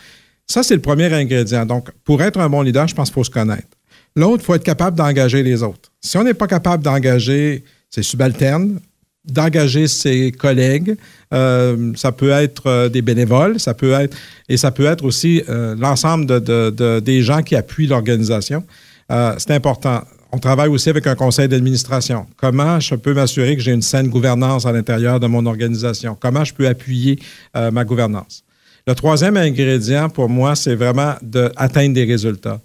Ça, 0.46 0.62
c'est 0.62 0.74
le 0.74 0.80
premier 0.80 1.12
ingrédient. 1.12 1.66
Donc, 1.66 1.90
pour 2.04 2.22
être 2.22 2.40
un 2.40 2.48
bon 2.48 2.62
leader, 2.62 2.88
je 2.88 2.94
pense 2.94 3.08
qu'il 3.08 3.14
faut 3.14 3.24
se 3.24 3.30
connaître. 3.30 3.68
L'autre, 4.16 4.42
il 4.42 4.46
faut 4.46 4.54
être 4.54 4.64
capable 4.64 4.96
d'engager 4.96 5.42
les 5.42 5.62
autres. 5.62 5.90
Si 6.00 6.16
on 6.16 6.24
n'est 6.24 6.34
pas 6.34 6.46
capable 6.46 6.82
d'engager 6.82 7.64
ses 7.88 8.02
subalternes, 8.02 8.78
d'engager 9.24 9.86
ses 9.86 10.32
collègues, 10.32 10.96
euh, 11.32 11.92
ça 11.94 12.12
peut 12.12 12.30
être 12.30 12.66
euh, 12.66 12.88
des 12.88 13.02
bénévoles, 13.02 13.60
ça 13.60 13.72
peut 13.72 13.92
être, 13.92 14.16
et 14.48 14.56
ça 14.56 14.70
peut 14.70 14.86
être 14.86 15.04
aussi 15.04 15.42
euh, 15.48 15.76
l'ensemble 15.78 16.26
de, 16.26 17.00
des 17.00 17.22
gens 17.22 17.42
qui 17.42 17.54
appuient 17.54 17.86
l'organisation. 17.86 18.64
c'est 19.38 19.52
important. 19.52 20.02
On 20.32 20.38
travaille 20.38 20.68
aussi 20.68 20.88
avec 20.88 21.06
un 21.06 21.14
conseil 21.14 21.46
d'administration. 21.46 22.26
Comment 22.36 22.80
je 22.80 22.94
peux 22.94 23.12
m'assurer 23.12 23.54
que 23.54 23.62
j'ai 23.62 23.72
une 23.72 23.82
saine 23.82 24.08
gouvernance 24.08 24.64
à 24.64 24.72
l'intérieur 24.72 25.20
de 25.20 25.26
mon 25.26 25.44
organisation? 25.44 26.16
Comment 26.18 26.42
je 26.42 26.54
peux 26.54 26.66
appuyer 26.66 27.18
ma 27.54 27.84
gouvernance? 27.84 28.42
Le 28.86 28.94
troisième 28.94 29.36
ingrédient 29.36 30.08
pour 30.08 30.30
moi, 30.30 30.56
c'est 30.56 30.74
vraiment 30.74 31.14
d'atteindre 31.20 31.94
des 31.94 32.04
résultats. 32.04 32.60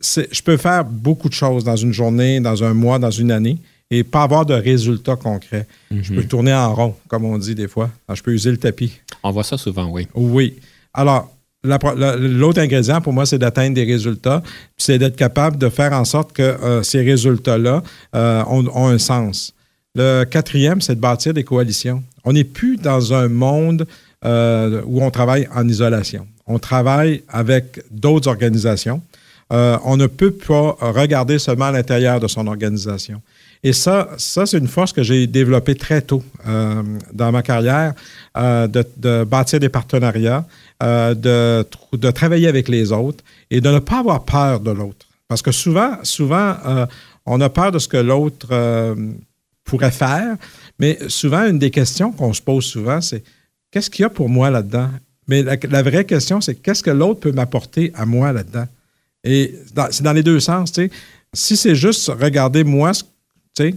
Je 0.00 0.42
peux 0.42 0.56
faire 0.56 0.84
beaucoup 0.84 1.28
de 1.28 1.34
choses 1.34 1.64
dans 1.64 1.76
une 1.76 1.92
journée, 1.92 2.40
dans 2.40 2.64
un 2.64 2.72
mois, 2.72 2.98
dans 2.98 3.10
une 3.10 3.30
année 3.30 3.58
et 3.90 4.02
pas 4.02 4.22
avoir 4.22 4.46
de 4.46 4.54
résultats 4.54 5.16
concrets. 5.16 5.66
Je 5.90 6.14
peux 6.14 6.22
mhm. 6.22 6.28
tourner 6.28 6.54
en 6.54 6.74
rond, 6.74 6.94
comme 7.08 7.24
on 7.24 7.38
dit 7.38 7.54
des 7.54 7.68
fois. 7.68 7.90
je 8.12 8.22
peux 8.22 8.32
user 8.32 8.50
le 8.50 8.56
tapis. 8.56 9.00
On 9.22 9.30
voit 9.30 9.44
ça 9.44 9.56
souvent, 9.56 9.88
oui. 9.90 10.08
Oui. 10.14 10.56
Alors, 10.92 11.30
l'autre 11.66 12.60
ingrédient 12.60 13.00
pour 13.00 13.12
moi, 13.12 13.26
c'est 13.26 13.38
d'atteindre 13.38 13.74
des 13.74 13.84
résultats, 13.84 14.42
c'est 14.76 14.98
d'être 14.98 15.16
capable 15.16 15.58
de 15.58 15.68
faire 15.68 15.92
en 15.92 16.04
sorte 16.04 16.32
que 16.32 16.42
euh, 16.42 16.82
ces 16.82 17.02
résultats-là 17.02 17.82
euh, 18.14 18.44
ont, 18.48 18.88
un 18.88 18.98
sens. 18.98 19.52
Le 19.94 20.24
quatrième, 20.24 20.80
c'est 20.80 20.94
de 20.94 21.00
bâtir 21.00 21.34
des 21.34 21.44
coalitions. 21.44 22.02
On 22.24 22.32
n'est 22.32 22.44
plus 22.44 22.76
dans 22.76 23.14
un 23.14 23.28
monde 23.28 23.86
euh, 24.24 24.82
où 24.86 25.02
on 25.02 25.10
travaille 25.10 25.48
en 25.54 25.66
isolation. 25.68 26.26
On 26.46 26.58
travaille 26.58 27.22
avec 27.28 27.82
d'autres 27.90 28.28
organisations. 28.28 29.02
On 29.50 29.96
ne 29.96 30.06
peut 30.06 30.32
pas 30.32 30.76
regarder 30.80 31.38
seulement 31.38 31.66
à 31.66 31.72
l'intérieur 31.72 32.18
de 32.18 32.26
son 32.26 32.46
organisation. 32.48 33.22
Et 33.66 33.72
ça, 33.72 34.10
ça 34.16 34.46
c'est 34.46 34.58
une 34.58 34.68
force 34.68 34.92
que 34.92 35.02
j'ai 35.02 35.26
développée 35.26 35.74
très 35.74 36.00
tôt 36.00 36.22
euh, 36.46 36.84
dans 37.12 37.32
ma 37.32 37.42
carrière, 37.42 37.94
de, 38.36 39.24
bâtir 39.24 39.58
des 39.58 39.68
partenariats, 39.68 40.46
de, 40.80 41.66
de, 41.92 42.10
travailler 42.12 42.46
avec 42.46 42.68
les 42.68 42.92
autres 42.92 43.24
et 43.50 43.60
de 43.60 43.68
ne 43.68 43.80
pas 43.80 43.98
avoir 43.98 44.24
peur 44.24 44.60
de 44.60 44.70
l'autre. 44.70 45.06
Parce 45.26 45.42
que 45.42 45.50
souvent, 45.50 45.98
souvent, 46.04 46.54
on 47.24 47.40
a 47.40 47.48
peur 47.48 47.72
de 47.72 47.80
ce 47.80 47.88
que 47.88 47.96
l'autre 47.96 48.46
pourrait 49.64 49.90
faire, 49.90 50.36
mais 50.78 50.96
souvent, 51.08 51.44
une 51.48 51.58
des 51.58 51.72
questions 51.72 52.12
qu'on 52.12 52.32
se 52.32 52.42
pose 52.42 52.64
souvent, 52.64 53.00
c'est 53.00 53.24
qu'est-ce 53.72 53.90
qu'il 53.90 54.04
y 54.04 54.06
a 54.06 54.10
pour 54.10 54.28
moi 54.28 54.48
là-dedans? 54.48 54.90
Mais 55.26 55.42
la, 55.42 55.82
vraie 55.82 56.04
question, 56.04 56.40
c'est 56.40 56.54
qu'est-ce 56.54 56.84
que 56.84 56.90
l'autre 56.90 57.18
peut 57.18 57.32
m'apporter 57.32 57.90
à 57.96 58.06
moi 58.06 58.32
là-dedans? 58.32 58.66
Et 59.24 59.56
c'est 59.90 60.04
dans 60.04 60.12
les 60.12 60.22
deux 60.22 60.38
sens. 60.38 60.70
Tu 60.70 60.82
sais. 60.82 60.90
Si 61.32 61.56
c'est 61.56 61.74
juste 61.74 62.06
regarder 62.08 62.62
moi, 62.62 62.92
tu 63.56 63.70
sais, 63.70 63.74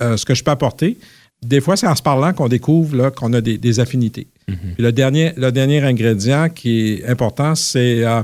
euh, 0.00 0.16
ce 0.16 0.24
que 0.24 0.34
je 0.34 0.42
peux 0.42 0.50
apporter, 0.50 0.98
des 1.42 1.60
fois, 1.60 1.76
c'est 1.76 1.86
en 1.86 1.94
se 1.94 2.02
parlant 2.02 2.32
qu'on 2.32 2.48
découvre 2.48 3.10
qu'on 3.10 3.32
a 3.32 3.40
des, 3.40 3.80
affinités. 3.80 4.26
Mhm. 4.48 4.56
le, 4.78 4.92
dernier, 4.92 5.32
le 5.36 5.50
dernier 5.52 5.82
ingrédient 5.82 6.48
qui 6.48 6.94
est 6.94 7.06
important, 7.06 7.54
c'est 7.54 8.04
euh, 8.04 8.22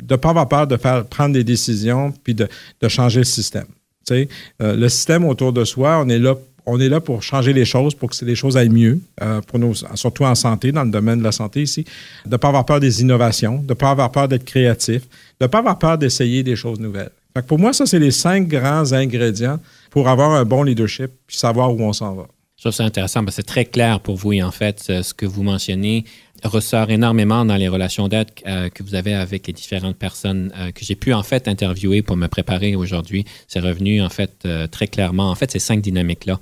de 0.00 0.14
ne 0.14 0.16
pas 0.16 0.30
avoir 0.30 0.48
peur 0.48 0.66
de 0.66 0.76
faire 0.76 1.04
prendre 1.06 1.34
des 1.34 1.44
décisions 1.44 2.12
puis 2.24 2.34
de, 2.34 2.48
changer 2.88 3.20
le 3.20 3.24
système. 3.24 3.66
Euh, 4.10 4.26
le 4.58 4.88
système 4.88 5.24
autour 5.24 5.52
de 5.52 5.64
soi, 5.64 6.00
on 6.04 6.08
est 6.08 6.18
là 6.18 6.34
on 6.66 6.80
est 6.80 6.88
là 6.88 7.00
pour 7.00 7.22
changer 7.22 7.52
les 7.52 7.64
choses, 7.64 7.94
pour 7.94 8.10
que 8.10 8.24
les 8.24 8.34
choses 8.34 8.56
aillent 8.56 8.68
mieux, 8.68 9.00
euh, 9.22 9.40
pour 9.40 9.58
nous, 9.58 9.74
surtout 9.94 10.24
en 10.24 10.34
santé, 10.34 10.72
dans 10.72 10.84
le 10.84 10.90
domaine 10.90 11.20
de 11.20 11.24
la 11.24 11.32
santé 11.32 11.62
ici, 11.62 11.84
de 12.24 12.32
ne 12.32 12.36
pas 12.36 12.48
avoir 12.48 12.66
peur 12.66 12.80
des 12.80 13.00
innovations, 13.00 13.58
de 13.58 13.68
ne 13.68 13.74
pas 13.74 13.90
avoir 13.90 14.10
peur 14.10 14.26
d'être 14.26 14.44
créatif, 14.44 15.02
de 15.40 15.44
ne 15.44 15.46
pas 15.46 15.58
avoir 15.58 15.78
peur 15.78 15.96
d'essayer 15.96 16.42
des 16.42 16.56
choses 16.56 16.80
nouvelles. 16.80 17.12
pour 17.46 17.58
moi, 17.58 17.72
ça, 17.72 17.86
c'est 17.86 18.00
les 18.00 18.10
cinq 18.10 18.48
grands 18.48 18.92
ingrédients 18.92 19.60
pour 19.90 20.08
avoir 20.08 20.32
un 20.32 20.44
bon 20.44 20.64
leadership 20.64 21.10
puis 21.26 21.36
savoir 21.36 21.72
où 21.72 21.80
on 21.80 21.92
s'en 21.92 22.14
va. 22.14 22.26
Je 22.56 22.62
trouve 22.62 22.72
ça 22.72 22.84
intéressant. 22.84 23.22
c'est 23.28 23.46
très 23.46 23.66
clair 23.66 24.00
pour 24.00 24.16
vous 24.16 24.32
et 24.32 24.42
en 24.42 24.50
fait, 24.50 24.80
ce 24.80 25.12
que 25.12 25.26
vous 25.26 25.42
mentionnez 25.42 26.04
ressort 26.44 26.90
énormément 26.90 27.44
dans 27.44 27.56
les 27.56 27.68
relations 27.68 28.08
d'aide 28.08 28.28
euh, 28.46 28.68
que 28.68 28.82
vous 28.82 28.94
avez 28.94 29.14
avec 29.14 29.46
les 29.46 29.52
différentes 29.52 29.96
personnes 29.96 30.52
euh, 30.58 30.70
que 30.70 30.84
j'ai 30.84 30.94
pu 30.94 31.12
en 31.12 31.22
fait 31.22 31.48
interviewer 31.48 32.02
pour 32.02 32.16
me 32.16 32.26
préparer 32.26 32.76
aujourd'hui. 32.76 33.24
C'est 33.48 33.60
revenu 33.60 34.02
en 34.02 34.08
fait 34.08 34.32
euh, 34.44 34.66
très 34.66 34.86
clairement. 34.86 35.30
En 35.30 35.34
fait, 35.34 35.50
ces 35.50 35.58
cinq 35.58 35.80
dynamiques-là. 35.80 36.38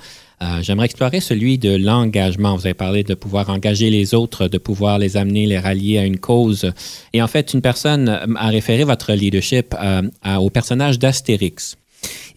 J'aimerais 0.61 0.85
explorer 0.85 1.21
celui 1.21 1.57
de 1.57 1.75
l'engagement. 1.75 2.55
Vous 2.55 2.67
avez 2.67 2.75
parlé 2.75 3.03
de 3.03 3.15
pouvoir 3.15 3.49
engager 3.49 3.89
les 3.89 4.13
autres, 4.13 4.47
de 4.47 4.59
pouvoir 4.59 4.99
les 4.99 5.17
amener, 5.17 5.47
les 5.47 5.59
rallier 5.59 5.97
à 5.97 6.05
une 6.05 6.19
cause. 6.19 6.71
Et 7.15 7.23
en 7.23 7.29
fait, 7.29 7.55
une 7.55 7.63
personne 7.63 8.11
a 8.11 8.49
référé 8.49 8.85
votre 8.85 9.15
leadership 9.15 9.75
au 10.23 10.51
personnage 10.51 10.99
d'Astérix. 10.99 11.79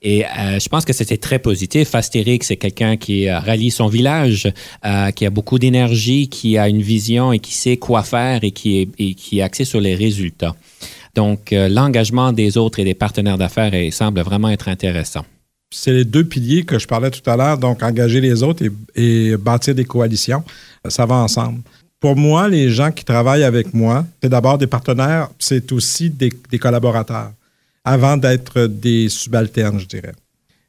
Et 0.01 0.25
euh, 0.25 0.59
je 0.59 0.69
pense 0.69 0.85
que 0.85 0.93
c'était 0.93 1.17
très 1.17 1.39
positif. 1.39 1.95
Astérix, 1.95 2.47
c'est 2.47 2.57
quelqu'un 2.57 2.97
qui 2.97 3.27
euh, 3.27 3.39
rallie 3.39 3.71
son 3.71 3.87
village, 3.87 4.51
euh, 4.85 5.11
qui 5.11 5.25
a 5.25 5.29
beaucoup 5.29 5.57
d'énergie, 5.57 6.29
qui 6.29 6.57
a 6.57 6.69
une 6.69 6.81
vision 6.81 7.31
et 7.31 7.39
qui 7.39 7.53
sait 7.53 7.77
quoi 7.77 8.03
faire 8.03 8.43
et 8.43 8.51
qui 8.51 8.79
est, 8.79 8.89
et 8.99 9.13
qui 9.15 9.39
est 9.39 9.41
axé 9.41 9.65
sur 9.65 9.81
les 9.81 9.95
résultats. 9.95 10.55
Donc, 11.15 11.49
l'engagement 11.51 12.31
des 12.31 12.57
autres 12.59 12.77
et 12.77 12.83
des 12.83 12.93
partenaires 12.93 13.39
d'affaires 13.39 13.73
semble 13.91 14.21
vraiment 14.21 14.49
être 14.49 14.67
intéressant. 14.67 15.25
C'est 15.73 15.91
les 15.91 16.05
deux 16.05 16.23
piliers 16.23 16.63
que 16.63 16.77
je 16.77 16.85
parlais 16.85 17.09
tout 17.09 17.27
à 17.27 17.35
l'heure, 17.35 17.57
donc 17.57 17.81
engager 17.81 18.21
les 18.21 18.43
autres 18.43 18.63
et, 18.93 19.35
bâtir 19.35 19.73
des 19.73 19.85
coalitions. 19.85 20.43
Ça 20.87 21.07
va 21.07 21.15
ensemble. 21.15 21.61
Pour 21.99 22.15
moi, 22.15 22.47
les 22.47 22.69
gens 22.69 22.91
qui 22.91 23.03
travaillent 23.03 23.45
avec 23.45 23.73
moi, 23.73 24.05
c'est 24.21 24.29
d'abord 24.29 24.59
des 24.59 24.67
partenaires, 24.67 25.29
c'est 25.39 25.71
aussi 25.71 26.11
des 26.11 26.59
collaborateurs 26.59 27.31
avant 27.87 28.17
d'être 28.17 28.67
des 28.67 29.07
subalternes, 29.07 29.79
je 29.79 29.85
dirais. 29.85 30.11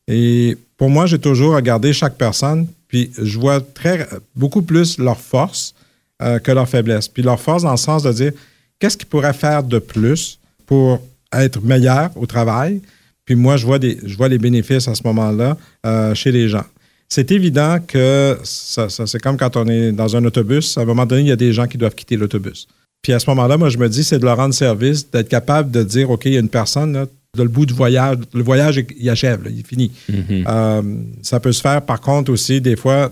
Et 0.06 0.56
pour 0.76 0.88
moi, 0.88 1.06
j'ai 1.06 1.18
toujours 1.18 1.56
regardé 1.56 1.92
chaque 1.92 2.16
personne, 2.16 2.68
puis 2.86 3.10
je 3.20 3.36
vois 3.40 3.60
très, 3.60 4.06
beaucoup 4.36 4.62
plus 4.62 4.98
leur 4.98 5.18
force 5.18 5.74
euh, 6.22 6.38
que 6.38 6.52
leur 6.52 6.68
faiblesse. 6.68 7.08
Puis 7.08 7.24
leur 7.24 7.40
force 7.40 7.64
dans 7.64 7.72
le 7.72 7.76
sens 7.76 8.04
de 8.04 8.12
dire 8.12 8.32
qu'est-ce 8.78 8.96
qu'ils 8.96 9.08
pourraient 9.08 9.32
faire 9.32 9.64
de 9.64 9.80
plus 9.80 10.38
pour 10.64 11.02
être 11.32 11.60
meilleur 11.60 12.16
au 12.16 12.24
travail? 12.24 12.80
Puis 13.24 13.34
moi, 13.34 13.56
je 13.56 13.66
vois, 13.66 13.80
des, 13.80 13.98
je 14.04 14.16
vois 14.16 14.28
les 14.28 14.38
bénéfices 14.38 14.86
à 14.86 14.94
ce 14.94 15.02
moment-là 15.02 15.56
euh, 15.86 16.14
chez 16.14 16.30
les 16.30 16.48
gens. 16.48 16.64
C'est 17.08 17.32
évident 17.32 17.78
que 17.84 18.38
ça, 18.44 18.88
c'est 18.88 19.20
comme 19.20 19.36
quand 19.36 19.56
on 19.56 19.66
est 19.66 19.90
dans 19.90 20.14
un 20.14 20.24
autobus. 20.24 20.78
À 20.78 20.82
un 20.82 20.84
moment 20.84 21.04
donné, 21.04 21.22
il 21.22 21.28
y 21.28 21.32
a 21.32 21.36
des 21.36 21.52
gens 21.52 21.66
qui 21.66 21.78
doivent 21.78 21.96
quitter 21.96 22.16
l'autobus. 22.16 22.68
Puis 23.02 23.12
à 23.12 23.18
ce 23.18 23.28
moment-là, 23.30 23.56
moi, 23.56 23.68
je 23.68 23.78
me 23.78 23.88
dis, 23.88 24.04
c'est 24.04 24.18
de 24.18 24.24
leur 24.24 24.36
rendre 24.36 24.54
service, 24.54 25.10
d'être 25.10 25.28
capable 25.28 25.70
de 25.70 25.82
dire, 25.82 26.10
OK, 26.10 26.24
il 26.26 26.32
y 26.32 26.36
a 26.36 26.40
une 26.40 26.48
personne, 26.48 26.92
là, 26.92 27.06
de 27.36 27.42
le 27.42 27.48
bout 27.48 27.66
du 27.66 27.74
voyage, 27.74 28.16
le 28.32 28.42
voyage, 28.42 28.82
il 28.98 29.10
achève, 29.10 29.42
il 29.50 29.60
est 29.60 29.66
fini. 29.66 29.92
Mm-hmm. 30.10 30.44
Euh, 30.48 30.82
ça 31.22 31.40
peut 31.40 31.52
se 31.52 31.60
faire, 31.60 31.82
par 31.82 32.00
contre, 32.00 32.32
aussi, 32.32 32.60
des 32.60 32.76
fois, 32.76 33.10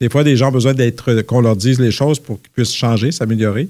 des 0.00 0.08
fois, 0.08 0.24
des 0.24 0.36
gens 0.36 0.48
ont 0.48 0.52
besoin 0.52 0.74
d'être, 0.74 1.22
qu'on 1.22 1.40
leur 1.40 1.56
dise 1.56 1.80
les 1.80 1.90
choses 1.90 2.18
pour 2.18 2.40
qu'ils 2.40 2.50
puissent 2.50 2.74
changer, 2.74 3.12
s'améliorer. 3.12 3.68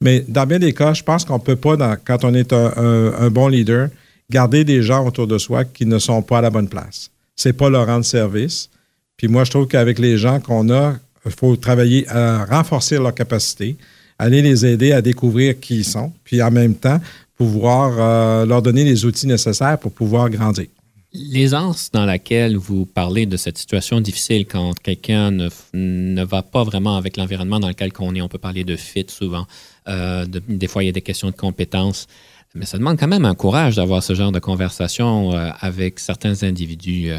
Mais 0.00 0.24
dans 0.28 0.46
bien 0.46 0.58
des 0.58 0.72
cas, 0.72 0.94
je 0.94 1.02
pense 1.02 1.24
qu'on 1.24 1.38
ne 1.38 1.42
peut 1.42 1.56
pas, 1.56 1.76
quand 1.96 2.24
on 2.24 2.34
est 2.34 2.52
un, 2.52 3.30
bon 3.30 3.48
leader, 3.48 3.88
garder 4.30 4.64
des 4.64 4.82
gens 4.82 5.06
autour 5.06 5.26
de 5.26 5.38
soi 5.38 5.64
qui 5.64 5.86
ne 5.86 5.98
sont 5.98 6.22
pas 6.22 6.38
à 6.38 6.40
la 6.40 6.50
bonne 6.50 6.68
place. 6.68 7.10
C'est 7.36 7.52
pas 7.52 7.68
leur 7.68 7.86
rendre 7.86 8.04
service. 8.04 8.70
Puis 9.16 9.28
moi, 9.28 9.44
je 9.44 9.50
trouve 9.50 9.66
qu'avec 9.66 9.98
les 9.98 10.16
gens 10.16 10.40
qu'on 10.40 10.70
a, 10.70 10.94
il 11.26 11.32
faut 11.32 11.56
travailler 11.56 12.08
à 12.08 12.44
renforcer 12.44 12.96
leurs 12.96 13.14
capacités, 13.14 13.76
aller 14.18 14.42
les 14.42 14.64
aider 14.66 14.92
à 14.92 15.02
découvrir 15.02 15.58
qui 15.58 15.78
ils 15.78 15.84
sont, 15.84 16.12
puis 16.24 16.42
en 16.42 16.50
même 16.50 16.74
temps, 16.74 17.00
pouvoir 17.36 17.94
euh, 17.98 18.46
leur 18.46 18.62
donner 18.62 18.84
les 18.84 19.04
outils 19.04 19.26
nécessaires 19.26 19.78
pour 19.78 19.92
pouvoir 19.92 20.30
grandir. 20.30 20.66
L'aisance 21.12 21.90
dans 21.92 22.04
laquelle 22.04 22.56
vous 22.56 22.86
parlez 22.86 23.26
de 23.26 23.36
cette 23.36 23.56
situation 23.56 24.00
difficile 24.00 24.46
quand 24.46 24.72
quelqu'un 24.80 25.30
ne, 25.30 25.48
ne, 25.72 26.24
va 26.24 26.42
pas 26.42 26.64
vraiment 26.64 26.96
avec 26.96 27.16
l'environnement 27.16 27.60
dans 27.60 27.68
lequel 27.68 27.92
on 28.00 28.14
est, 28.16 28.20
on 28.20 28.28
peut 28.28 28.38
parler 28.38 28.64
de 28.64 28.74
fit 28.74 29.06
souvent. 29.08 29.46
Euh, 29.88 30.26
des 30.26 30.66
fois, 30.66 30.82
il 30.82 30.86
y 30.86 30.88
a 30.88 30.92
des 30.92 31.02
questions 31.02 31.30
de 31.30 31.36
compétences. 31.36 32.08
Mais 32.56 32.66
ça 32.66 32.78
demande 32.78 32.98
quand 32.98 33.08
même 33.08 33.24
un 33.24 33.34
courage 33.34 33.76
d'avoir 33.76 34.02
ce 34.02 34.14
genre 34.14 34.32
de 34.32 34.38
conversation 34.38 35.34
euh, 35.34 35.50
avec 35.60 36.00
certains 36.00 36.42
individus. 36.42 37.12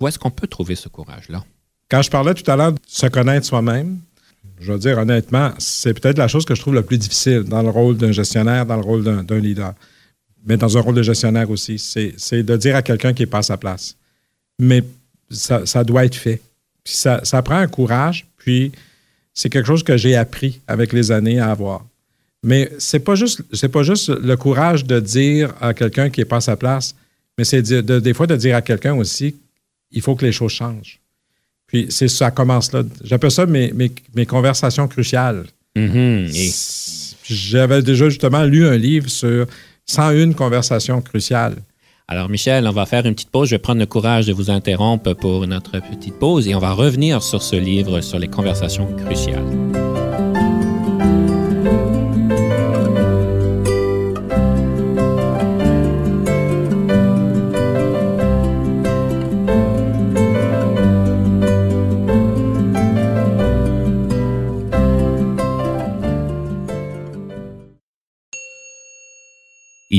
où 0.00 0.06
est-ce 0.06 0.18
qu'on 0.18 0.30
peut 0.30 0.48
trouver 0.48 0.76
ce 0.76 0.88
courage-là? 0.88 1.44
Quand 1.90 2.02
je 2.02 2.10
parlais 2.10 2.34
tout 2.34 2.48
à 2.48 2.54
l'heure 2.54 2.72
de 2.72 2.78
se 2.86 3.06
connaître 3.06 3.46
soi-même, 3.46 3.98
je 4.60 4.72
veux 4.72 4.78
dire 4.78 4.98
honnêtement, 4.98 5.52
c'est 5.58 5.98
peut-être 5.98 6.18
la 6.18 6.28
chose 6.28 6.44
que 6.44 6.54
je 6.54 6.60
trouve 6.60 6.74
la 6.74 6.82
plus 6.82 6.98
difficile 6.98 7.40
dans 7.40 7.62
le 7.62 7.70
rôle 7.70 7.96
d'un 7.96 8.12
gestionnaire, 8.12 8.66
dans 8.66 8.76
le 8.76 8.82
rôle 8.82 9.02
d'un 9.02 9.38
leader, 9.38 9.74
mais 10.44 10.56
dans 10.56 10.76
un 10.76 10.80
rôle 10.80 10.94
de 10.94 11.02
gestionnaire 11.02 11.50
aussi. 11.50 11.78
C'est 11.78 12.42
de 12.42 12.56
dire 12.56 12.76
à 12.76 12.82
quelqu'un 12.82 13.12
qui 13.12 13.22
n'est 13.22 13.26
pas 13.26 13.38
à 13.38 13.42
sa 13.42 13.56
place. 13.56 13.96
Mais 14.58 14.84
ça, 15.30 15.84
doit 15.84 16.04
être 16.04 16.14
fait. 16.14 16.40
Ça, 16.84 17.42
prend 17.42 17.56
un 17.56 17.66
courage, 17.66 18.26
puis 18.36 18.72
c'est 19.32 19.48
quelque 19.48 19.66
chose 19.66 19.82
que 19.82 19.96
j'ai 19.96 20.16
appris 20.16 20.60
avec 20.66 20.92
les 20.92 21.10
années 21.10 21.40
à 21.40 21.50
avoir. 21.50 21.86
Mais 22.42 22.70
c'est 22.78 23.00
pas 23.00 23.14
pas 23.72 23.82
juste 23.82 24.08
le 24.08 24.36
courage 24.36 24.84
de 24.84 25.00
dire 25.00 25.54
à 25.60 25.74
quelqu'un 25.74 26.10
qui 26.10 26.20
n'est 26.20 26.26
pas 26.26 26.36
à 26.36 26.40
sa 26.40 26.56
place, 26.56 26.94
mais 27.38 27.44
c'est 27.44 27.62
des 27.62 28.14
fois 28.14 28.26
de 28.26 28.36
dire 28.36 28.56
à 28.56 28.62
quelqu'un 28.62 28.94
aussi 28.94 29.34
il 29.90 30.02
faut 30.02 30.14
que 30.14 30.24
les 30.24 30.32
choses 30.32 30.52
changent. 30.52 31.00
Puis 31.70 31.86
c'est 31.88 32.08
ça 32.08 32.30
commence 32.30 32.72
là. 32.72 32.82
J'appelle 33.04 33.30
ça 33.30 33.46
mes, 33.46 33.72
mes, 33.72 34.26
conversations 34.26 34.88
cruciales. 34.88 35.44
Mm-hmm. 35.76 37.06
J'avais 37.24 37.82
déjà 37.82 38.08
justement 38.08 38.42
lu 38.42 38.66
un 38.66 38.76
livre 38.76 39.08
sur 39.08 39.46
101 39.86 40.32
conversations 40.32 41.00
cruciales. 41.00 41.56
Alors, 42.08 42.28
Michel, 42.28 42.66
on 42.66 42.72
va 42.72 42.86
faire 42.86 43.06
une 43.06 43.14
petite 43.14 43.30
pause. 43.30 43.50
Je 43.50 43.54
vais 43.54 43.60
prendre 43.60 43.78
le 43.78 43.86
courage 43.86 44.26
de 44.26 44.32
vous 44.32 44.50
interrompre 44.50 45.14
pour 45.14 45.46
notre 45.46 45.78
petite 45.78 46.18
pause 46.18 46.48
et 46.48 46.56
on 46.56 46.58
va 46.58 46.72
revenir 46.72 47.22
sur 47.22 47.40
ce 47.40 47.54
livre 47.54 48.00
sur 48.00 48.18
les 48.18 48.26
conversations 48.26 48.92
cruciales. 48.96 49.69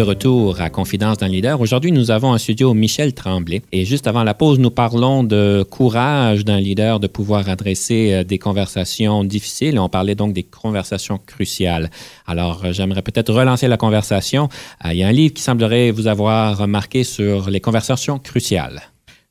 de 0.00 0.04
retour 0.04 0.62
à 0.62 0.70
Confidence 0.70 1.18
d'un 1.18 1.28
leader. 1.28 1.60
Aujourd'hui, 1.60 1.92
nous 1.92 2.10
avons 2.10 2.28
en 2.28 2.38
studio 2.38 2.72
Michel 2.72 3.12
Tremblay. 3.12 3.60
Et 3.70 3.84
juste 3.84 4.06
avant 4.06 4.24
la 4.24 4.32
pause, 4.32 4.58
nous 4.58 4.70
parlons 4.70 5.24
de 5.24 5.62
courage 5.68 6.42
d'un 6.46 6.58
leader 6.58 7.00
de 7.00 7.06
pouvoir 7.06 7.50
adresser 7.50 8.14
euh, 8.14 8.24
des 8.24 8.38
conversations 8.38 9.24
difficiles. 9.24 9.78
On 9.78 9.90
parlait 9.90 10.14
donc 10.14 10.32
des 10.32 10.42
conversations 10.42 11.18
cruciales. 11.18 11.90
Alors, 12.26 12.64
euh, 12.64 12.72
j'aimerais 12.72 13.02
peut-être 13.02 13.30
relancer 13.30 13.68
la 13.68 13.76
conversation. 13.76 14.48
Euh, 14.86 14.94
il 14.94 15.00
y 15.00 15.02
a 15.02 15.08
un 15.08 15.12
livre 15.12 15.34
qui 15.34 15.42
semblerait 15.42 15.90
vous 15.90 16.06
avoir 16.06 16.56
remarqué 16.56 17.04
sur 17.04 17.50
les 17.50 17.60
conversations 17.60 18.18
cruciales. 18.18 18.80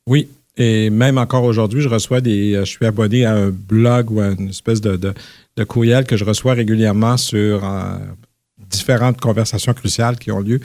Oui, 0.06 0.28
et 0.56 0.88
même 0.88 1.18
encore 1.18 1.42
aujourd'hui, 1.42 1.80
je 1.80 1.88
reçois 1.88 2.20
des. 2.20 2.52
Je 2.54 2.70
suis 2.76 2.86
abonné 2.86 3.24
à 3.24 3.34
un 3.34 3.50
blog 3.50 4.12
ou 4.12 4.20
à 4.20 4.28
une 4.38 4.50
espèce 4.50 4.80
de, 4.80 4.96
de, 4.96 5.64
courriel 5.64 6.04
que 6.04 6.16
je 6.16 6.24
reçois 6.24 6.54
régulièrement 6.54 7.16
sur 7.16 7.64
différentes 8.70 9.20
conversations 9.20 9.74
cruciales 9.74 10.18
qui 10.18 10.30
ont 10.30 10.40
lieu. 10.40 10.60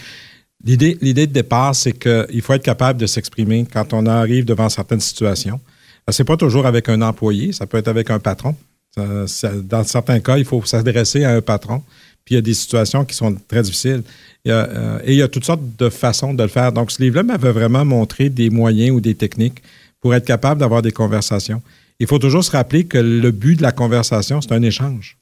L'idée, 0.64 0.98
l'idée 1.02 1.28
de 1.28 1.34
départ, 1.34 1.76
c'est 1.76 1.94
qu'il 1.94 2.42
faut 2.42 2.54
être 2.54 2.64
capable 2.64 3.00
de 3.00 3.06
s'exprimer 3.06 3.66
quand 3.72 3.94
on 3.94 4.06
arrive 4.06 4.46
devant 4.46 4.70
certaines 4.70 5.00
situations. 5.02 5.60
Ce 6.10 6.22
n'est 6.22 6.26
pas 6.26 6.38
toujours 6.38 6.66
avec 6.66 6.88
un 6.90 7.02
employé, 7.02 7.52
ça 7.52 7.66
peut 7.66 7.78
être 7.78 7.88
avec 7.88 8.10
un 8.10 8.20
patron. 8.20 8.56
dans 8.96 9.84
certains 9.84 10.20
cas, 10.20 10.38
il 10.38 10.46
faut 10.46 10.64
s'adresser 10.66 11.24
à 11.24 11.32
un 11.32 11.42
patron. 11.42 11.84
Puis 12.24 12.34
il 12.34 12.38
y 12.38 12.40
a 12.40 12.42
des 12.42 12.56
situations 12.56 13.06
qui 13.06 13.16
sont 13.16 13.36
très 13.48 13.62
difficiles. 13.62 14.02
Euh, 14.48 15.00
et 15.04 15.14
il 15.14 15.18
y 15.18 15.22
a 15.22 15.28
toutes 15.28 15.46
sortes 15.46 15.62
de 15.78 15.90
façons 15.90 16.34
de 16.34 16.42
le 16.42 16.50
faire. 16.50 16.72
Donc, 16.72 16.92
ce 16.92 17.02
livre-là 17.02 17.24
m'avait 17.24 17.52
vraiment 17.52 17.86
montré 17.86 18.30
des 18.30 18.50
moyens 18.50 18.96
ou 18.96 19.00
des 19.00 19.16
techniques 19.16 19.62
pour 20.02 20.14
être 20.14 20.26
capable 20.26 20.60
d'avoir 20.60 20.82
des 20.82 20.92
conversations. 20.92 21.62
il 22.00 22.08
faut 22.08 22.20
toujours 22.20 22.44
se 22.44 22.52
rappeler 22.52 22.84
que 22.86 22.98
le 22.98 23.32
but 23.32 23.56
de 23.56 23.62
la 23.62 23.72
conversation, 23.72 24.42
c'est 24.42 24.52
un 24.52 24.62
échange. 24.62 25.18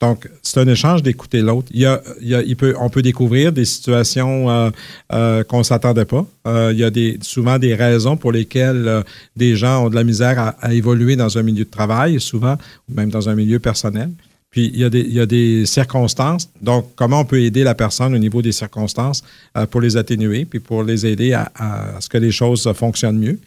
Donc, 0.00 0.30
c'est 0.42 0.58
un 0.58 0.66
échange 0.66 1.02
d'écouter 1.02 1.42
l'autre. 1.42 1.68
Il 1.72 1.80
y 1.80 1.86
a, 1.86 2.00
il 2.20 2.56
peut, 2.56 2.74
on 2.80 2.88
peut 2.88 3.02
découvrir 3.02 3.52
des 3.52 3.66
situations 3.66 4.48
euh, 4.48 4.70
euh, 5.12 5.44
qu'on 5.44 5.58
ne 5.58 5.62
s'attendait 5.62 6.06
pas. 6.06 6.26
Euh, 6.46 6.70
il 6.72 6.78
y 6.78 6.84
a 6.84 6.90
des, 6.90 7.18
souvent 7.20 7.58
des 7.58 7.74
raisons 7.74 8.16
pour 8.16 8.32
lesquelles 8.32 9.04
des 9.36 9.56
gens 9.56 9.84
ont 9.84 9.90
de 9.90 9.94
la 9.94 10.04
misère 10.04 10.54
à, 10.58 10.72
évoluer 10.72 11.16
dans 11.16 11.36
un 11.36 11.42
milieu 11.42 11.64
de 11.64 11.70
travail, 11.70 12.18
souvent, 12.18 12.56
ou 12.88 12.94
même 12.94 13.10
dans 13.10 13.28
un 13.28 13.34
milieu 13.34 13.58
personnel. 13.58 14.10
Puis, 14.50 14.70
il 14.72 14.80
y, 14.80 14.84
a 14.84 14.90
des, 14.90 15.00
il 15.00 15.12
y 15.12 15.20
a 15.20 15.26
des 15.26 15.66
circonstances. 15.66 16.48
Donc, 16.62 16.90
comment 16.96 17.20
on 17.20 17.24
peut 17.26 17.42
aider 17.42 17.62
la 17.62 17.74
personne 17.74 18.14
au 18.14 18.18
niveau 18.18 18.40
des 18.42 18.52
circonstances 18.52 19.22
pour 19.70 19.80
les 19.82 19.96
atténuer, 19.96 20.44
puis 20.46 20.60
pour 20.60 20.82
les 20.82 21.06
aider 21.06 21.34
à, 21.34 21.52
à 21.56 22.00
ce 22.00 22.08
que 22.08 22.18
les 22.18 22.32
choses 22.32 22.72
fonctionnent 22.72 23.18
mieux? 23.18 23.38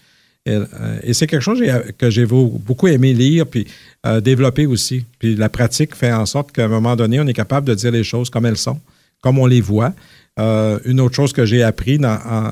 Euh, 0.50 1.00
et, 1.04 1.14
c'est 1.14 1.28
quelque 1.28 1.42
chose 1.42 1.62
que 1.98 2.10
j'ai 2.10 2.26
beaucoup 2.26 2.88
aimé 2.88 3.14
lire 3.14 3.48
puis 3.48 3.66
euh, 4.06 4.20
développer 4.20 4.66
aussi. 4.66 5.06
Puis 5.20 5.36
la 5.36 5.50
pratique 5.50 5.96
fait 5.96 6.12
en 6.12 6.26
sorte 6.26 6.52
qu'à 6.52 6.66
un 6.66 6.68
moment 6.68 6.96
donné, 6.96 7.20
on 7.20 7.28
est 7.28 7.34
capable 7.34 7.68
de 7.68 7.74
dire 7.74 7.92
les 7.92 8.04
choses 8.04 8.30
comme 8.30 8.46
elles 8.46 8.58
sont, 8.58 8.80
comme 9.22 9.40
on 9.40 9.46
les 9.46 9.62
voit. 9.62 9.94
Euh, 10.40 10.80
une 10.86 11.00
autre 11.00 11.16
chose 11.16 11.32
que 11.32 11.46
j'ai 11.46 11.64
appris, 11.64 12.00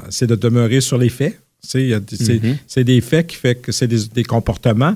c'est 0.10 0.27
de 0.27 0.36
demeurer 0.36 0.81
sur 0.81 0.98
les 0.98 1.10
faits. 1.10 1.38
Mm-hmm. 1.67 2.57
C'est 2.65 2.83
des 2.83 3.01
faits 3.01 3.27
qui 3.27 3.36
fait 3.36 3.55
que 3.55 3.71
c'est 3.71 3.88
des, 3.88 4.24
comportements. 4.24 4.95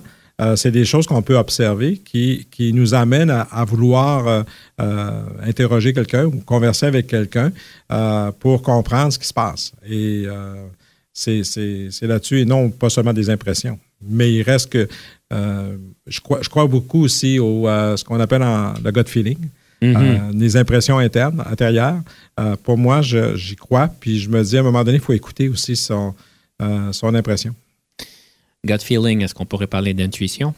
c'est 0.56 0.72
des 0.72 0.86
choses 0.86 1.06
qu'on 1.06 1.22
peut 1.22 1.38
observer 1.38 1.98
qui, 1.98 2.48
qui 2.50 2.74
nous 2.74 2.94
amènent 2.94 3.30
à, 3.30 3.66
vouloir 3.66 4.46
interroger 4.80 5.94
quelqu'un 5.94 6.26
ou 6.26 6.40
converser 6.46 6.88
avec 6.88 7.08
quelqu'un 7.08 7.52
pour 8.40 8.62
comprendre 8.64 9.14
ce 9.14 9.20
qui 9.20 9.28
se 9.28 9.34
passe. 9.34 9.74
Et 9.88 10.26
c'est 11.16 12.02
là-dessus 12.02 12.42
et 12.42 12.46
non 12.46 12.70
pas 12.70 12.90
seulement 12.90 13.14
des 13.14 13.30
impressions. 13.30 13.80
Mais 14.02 14.34
il 14.34 14.44
reste 14.44 14.70
que 14.70 14.88
euh, 15.34 15.78
je, 16.06 16.20
crois, 16.20 16.40
je 16.42 16.50
crois 16.50 16.68
beaucoup 16.68 17.04
aussi 17.04 17.40
au 17.40 17.66
ce 17.66 18.04
qu'on 18.04 18.20
appelle 18.20 18.44
en, 18.44 18.74
le 18.84 18.92
gut 18.92 19.08
feeling, 19.08 19.38
mm-hmm. 19.82 19.96
euh, 19.96 20.32
les 20.34 20.58
impressions 20.58 20.98
internes, 20.98 21.44
intérieures. 21.50 22.02
Euh, 22.40 22.56
pour 22.62 22.78
moi, 22.78 23.02
j'y 23.02 23.56
crois, 23.56 23.88
puis 24.00 24.20
je 24.20 24.30
me 24.30 24.44
dis 24.44 24.58
à 24.58 24.60
un 24.60 24.64
moment 24.64 24.84
donné, 24.84 24.98
il 24.98 25.04
faut 25.04 25.14
écouter 25.14 25.48
aussi 25.48 25.76
son, 25.76 26.14
son 26.92 27.16
impression. 27.16 27.56
Gut 28.66 28.82
feeling, 28.82 29.22
est-ce 29.22 29.34
qu'on 29.34 29.46
pourrait 29.46 29.68
parler 29.68 29.94
d'intuition? 29.94 30.54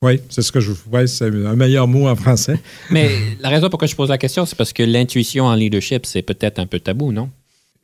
Oui, 0.00 0.20
c'est 0.28 0.42
ce 0.42 0.52
que 0.52 0.60
je 0.60 0.70
vois, 0.70 1.06
c'est 1.08 1.26
un 1.26 1.56
meilleur 1.56 1.88
mot 1.88 2.08
en 2.08 2.14
français. 2.14 2.60
Mais 2.90 3.10
la 3.40 3.48
raison 3.48 3.68
pour 3.68 3.80
laquelle 3.80 3.90
je 3.90 3.96
pose 3.96 4.10
la 4.10 4.18
question, 4.18 4.46
c'est 4.46 4.56
parce 4.56 4.72
que 4.72 4.84
l'intuition 4.84 5.46
en 5.46 5.54
leadership, 5.54 6.06
c'est 6.06 6.22
peut-être 6.22 6.60
un 6.60 6.66
peu 6.66 6.78
tabou, 6.78 7.10
non? 7.10 7.30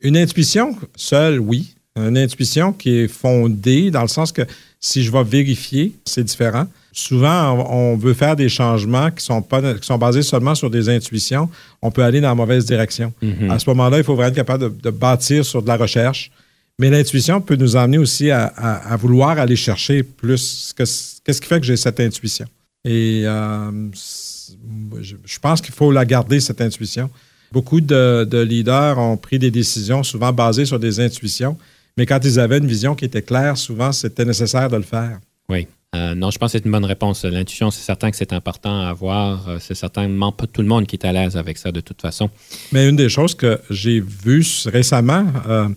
Une 0.01 0.15
intuition 0.15 0.77
seule, 0.95 1.39
oui 1.39 1.74
une 1.95 2.17
intuition 2.17 2.73
qui 2.73 2.97
est 2.97 3.07
fondée 3.07 3.89
dans 3.89 4.01
le 4.01 4.07
sens 4.07 4.31
que 4.31 4.41
si 4.79 5.03
je 5.03 5.11
vais 5.11 5.23
vérifier, 5.23 5.93
c'est 6.05 6.23
différent. 6.23 6.67
Souvent, 6.91 7.65
on 7.69 7.95
veut 7.97 8.13
faire 8.13 8.35
des 8.35 8.49
changements 8.49 9.11
qui 9.11 9.23
sont, 9.23 9.41
pas, 9.41 9.73
qui 9.73 9.85
sont 9.85 9.97
basés 9.97 10.21
seulement 10.21 10.55
sur 10.55 10.69
des 10.69 10.89
intuitions. 10.89 11.49
On 11.81 11.91
peut 11.91 12.03
aller 12.03 12.21
dans 12.21 12.29
la 12.29 12.35
mauvaise 12.35 12.65
direction. 12.65 13.13
Mhm. 13.21 13.49
À 13.49 13.59
ce 13.59 13.69
moment-là, 13.69 13.97
il 13.97 14.03
faut 14.03 14.15
vraiment 14.15 14.29
être 14.29 14.35
capable 14.35 14.77
de, 14.77 14.89
bâtir 14.89 15.45
sur 15.45 15.61
de 15.61 15.67
la 15.67 15.77
recherche. 15.77 16.31
Mais 16.79 16.89
l'intuition 16.89 17.39
peut 17.39 17.55
nous 17.55 17.77
amener 17.77 17.97
aussi 17.97 18.29
à, 18.31 18.97
vouloir 18.99 19.39
aller 19.39 19.55
chercher 19.55 20.03
plus. 20.03 20.73
Qu'est-ce 20.77 21.41
qui 21.41 21.47
fait 21.47 21.59
que 21.59 21.65
j'ai 21.65 21.77
cette 21.77 21.99
intuition? 22.01 22.45
Et 22.83 23.23
euh, 23.25 23.71
je 25.01 25.39
pense 25.41 25.61
qu'il 25.61 25.73
faut 25.73 25.91
la 25.91 26.05
garder, 26.05 26.41
cette 26.41 26.59
intuition. 26.59 27.09
Beaucoup 27.51 27.79
de, 27.79 28.27
de, 28.29 28.39
leaders 28.39 28.99
ont 28.99 29.15
pris 29.15 29.39
des 29.39 29.51
décisions 29.51 30.03
souvent 30.03 30.33
basées 30.33 30.65
sur 30.65 30.79
des 30.79 30.99
intuitions 30.99 31.57
mais 31.97 32.05
quand 32.05 32.19
ils 32.23 32.39
avaient 32.39 32.57
une 32.57 32.67
vision 32.67 32.95
qui 32.95 33.05
était 33.05 33.21
claire, 33.21 33.57
souvent, 33.57 33.91
c'était 33.91 34.25
nécessaire 34.25 34.69
de 34.69 34.77
le 34.77 34.83
faire. 34.83 35.19
Oui. 35.49 35.67
Euh, 35.95 36.13
non, 36.13 36.29
je 36.29 36.37
pense 36.37 36.51
que 36.51 36.57
c'est 36.57 36.65
une 36.65 36.71
bonne 36.71 36.85
réponse. 36.85 37.23
L'intuition, 37.23 37.71
c'est 37.71 37.83
certain 37.83 38.11
que 38.11 38.17
c'est 38.17 38.33
important 38.33 38.81
à 38.81 38.89
avoir. 38.89 39.47
Euh, 39.47 39.57
c'est 39.59 39.75
certainement 39.75 40.31
pas 40.31 40.45
tout 40.45 40.61
le 40.61 40.67
monde 40.67 40.85
qui 40.85 40.97
est 40.97 41.05
à 41.05 41.13
l'aise 41.13 41.37
avec 41.37 41.57
ça 41.57 41.71
de 41.71 41.79
toute 41.79 42.01
façon. 42.01 42.29
Mais 42.73 42.89
une 42.89 42.97
des 42.97 43.07
choses 43.07 43.33
que 43.33 43.59
j'ai 43.69 44.01
vues 44.01 44.45
récemment, 44.65 45.25
euh, 45.47 45.69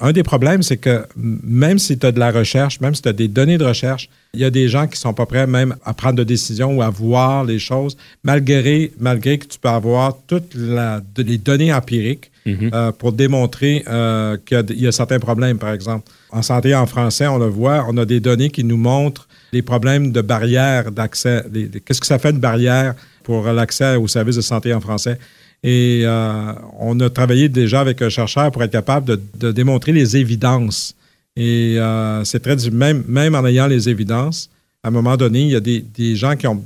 un 0.00 0.12
des 0.12 0.22
problèmes, 0.22 0.62
c'est 0.62 0.78
que 0.78 1.04
même 1.14 1.78
si 1.78 1.98
tu 1.98 2.06
as 2.06 2.12
de 2.12 2.18
la 2.18 2.30
recherche, 2.30 2.80
même 2.80 2.94
si 2.94 3.02
tu 3.02 3.08
as 3.08 3.12
des 3.12 3.28
données 3.28 3.58
de 3.58 3.64
recherche, 3.64 4.08
il 4.32 4.40
y 4.40 4.44
a 4.44 4.50
des 4.50 4.66
gens 4.68 4.86
qui 4.86 4.94
ne 4.94 4.96
sont 4.96 5.12
pas 5.12 5.26
prêts 5.26 5.46
même 5.46 5.76
à 5.84 5.92
prendre 5.92 6.16
de 6.16 6.24
décisions 6.24 6.74
ou 6.74 6.80
à 6.80 6.88
voir 6.88 7.44
les 7.44 7.58
choses, 7.58 7.98
malgré, 8.24 8.92
malgré 8.98 9.36
que 9.36 9.46
tu 9.46 9.58
peux 9.58 9.68
avoir 9.68 10.16
toutes 10.26 10.54
les 10.54 11.36
données 11.36 11.70
empiriques 11.70 12.31
Mhm. 12.44 12.70
Euh, 12.74 12.92
pour 12.92 13.12
démontrer 13.12 13.84
euh, 13.88 14.36
qu'il 14.44 14.80
y, 14.80 14.86
a 14.86 14.92
certains 14.92 15.20
problèmes, 15.20 15.58
par 15.58 15.72
exemple. 15.72 16.10
En 16.30 16.42
santé 16.42 16.74
en 16.74 16.86
français, 16.86 17.26
on 17.28 17.38
le 17.38 17.46
voit, 17.46 17.86
on 17.88 17.96
a 17.96 18.04
des 18.04 18.18
données 18.18 18.50
qui 18.50 18.64
nous 18.64 18.76
montrent 18.76 19.28
les 19.52 19.62
problèmes 19.62 20.10
de 20.10 20.20
barrière 20.22 20.90
d'accès. 20.90 21.44
Qu'est-ce 21.84 22.00
que 22.00 22.06
ça 22.06 22.18
fait 22.18 22.30
une 22.30 22.40
barrière 22.40 22.94
pour 23.22 23.44
l'accès 23.46 23.94
aux 23.96 24.08
services 24.08 24.36
de 24.36 24.40
santé 24.40 24.74
en 24.74 24.80
français? 24.80 25.18
Et 25.62 26.02
euh, 26.04 26.52
on 26.80 26.98
a 26.98 27.08
travaillé 27.10 27.48
déjà 27.48 27.80
avec 27.80 28.02
un 28.02 28.08
chercheur 28.08 28.50
pour 28.50 28.64
être 28.64 28.72
capable 28.72 29.18
de, 29.38 29.52
démontrer 29.52 29.92
les 29.92 30.16
évidences. 30.16 30.96
Et 31.36 31.78
c'est 32.24 32.40
très 32.42 32.56
même, 32.70 33.04
même 33.06 33.36
en 33.36 33.46
ayant 33.46 33.68
les 33.68 33.88
évidences, 33.88 34.50
à 34.82 34.88
un 34.88 34.90
moment 34.90 35.16
donné, 35.16 35.42
il 35.42 35.50
y 35.50 35.56
a 35.56 35.60
des, 35.60 36.16
gens 36.16 36.34
qui 36.34 36.48
ont, 36.48 36.62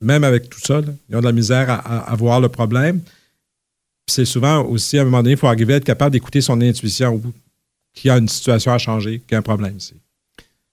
même 0.00 0.24
avec 0.24 0.50
tout 0.50 0.60
ça, 0.60 0.80
ils 1.08 1.16
ont 1.16 1.20
de 1.20 1.24
la 1.24 1.32
misère 1.32 1.70
à 1.70 2.14
voir 2.16 2.40
le 2.40 2.48
problème 2.48 3.00
c'est 4.06 4.24
souvent 4.24 4.62
aussi, 4.64 4.98
à 4.98 5.02
un 5.02 5.04
moment 5.04 5.18
donné, 5.18 5.32
il 5.32 5.36
faut 5.36 5.46
arriver 5.46 5.74
à 5.74 5.76
être 5.78 5.84
capable 5.84 6.12
d'écouter 6.12 6.40
son 6.40 6.60
intuition 6.60 7.20
qu'il 7.94 8.08
y 8.08 8.10
a 8.10 8.18
une 8.18 8.28
situation 8.28 8.72
à 8.72 8.78
changer, 8.78 9.20
qu'il 9.20 9.32
y 9.32 9.34
a 9.34 9.38
un 9.38 9.42
problème. 9.42 9.78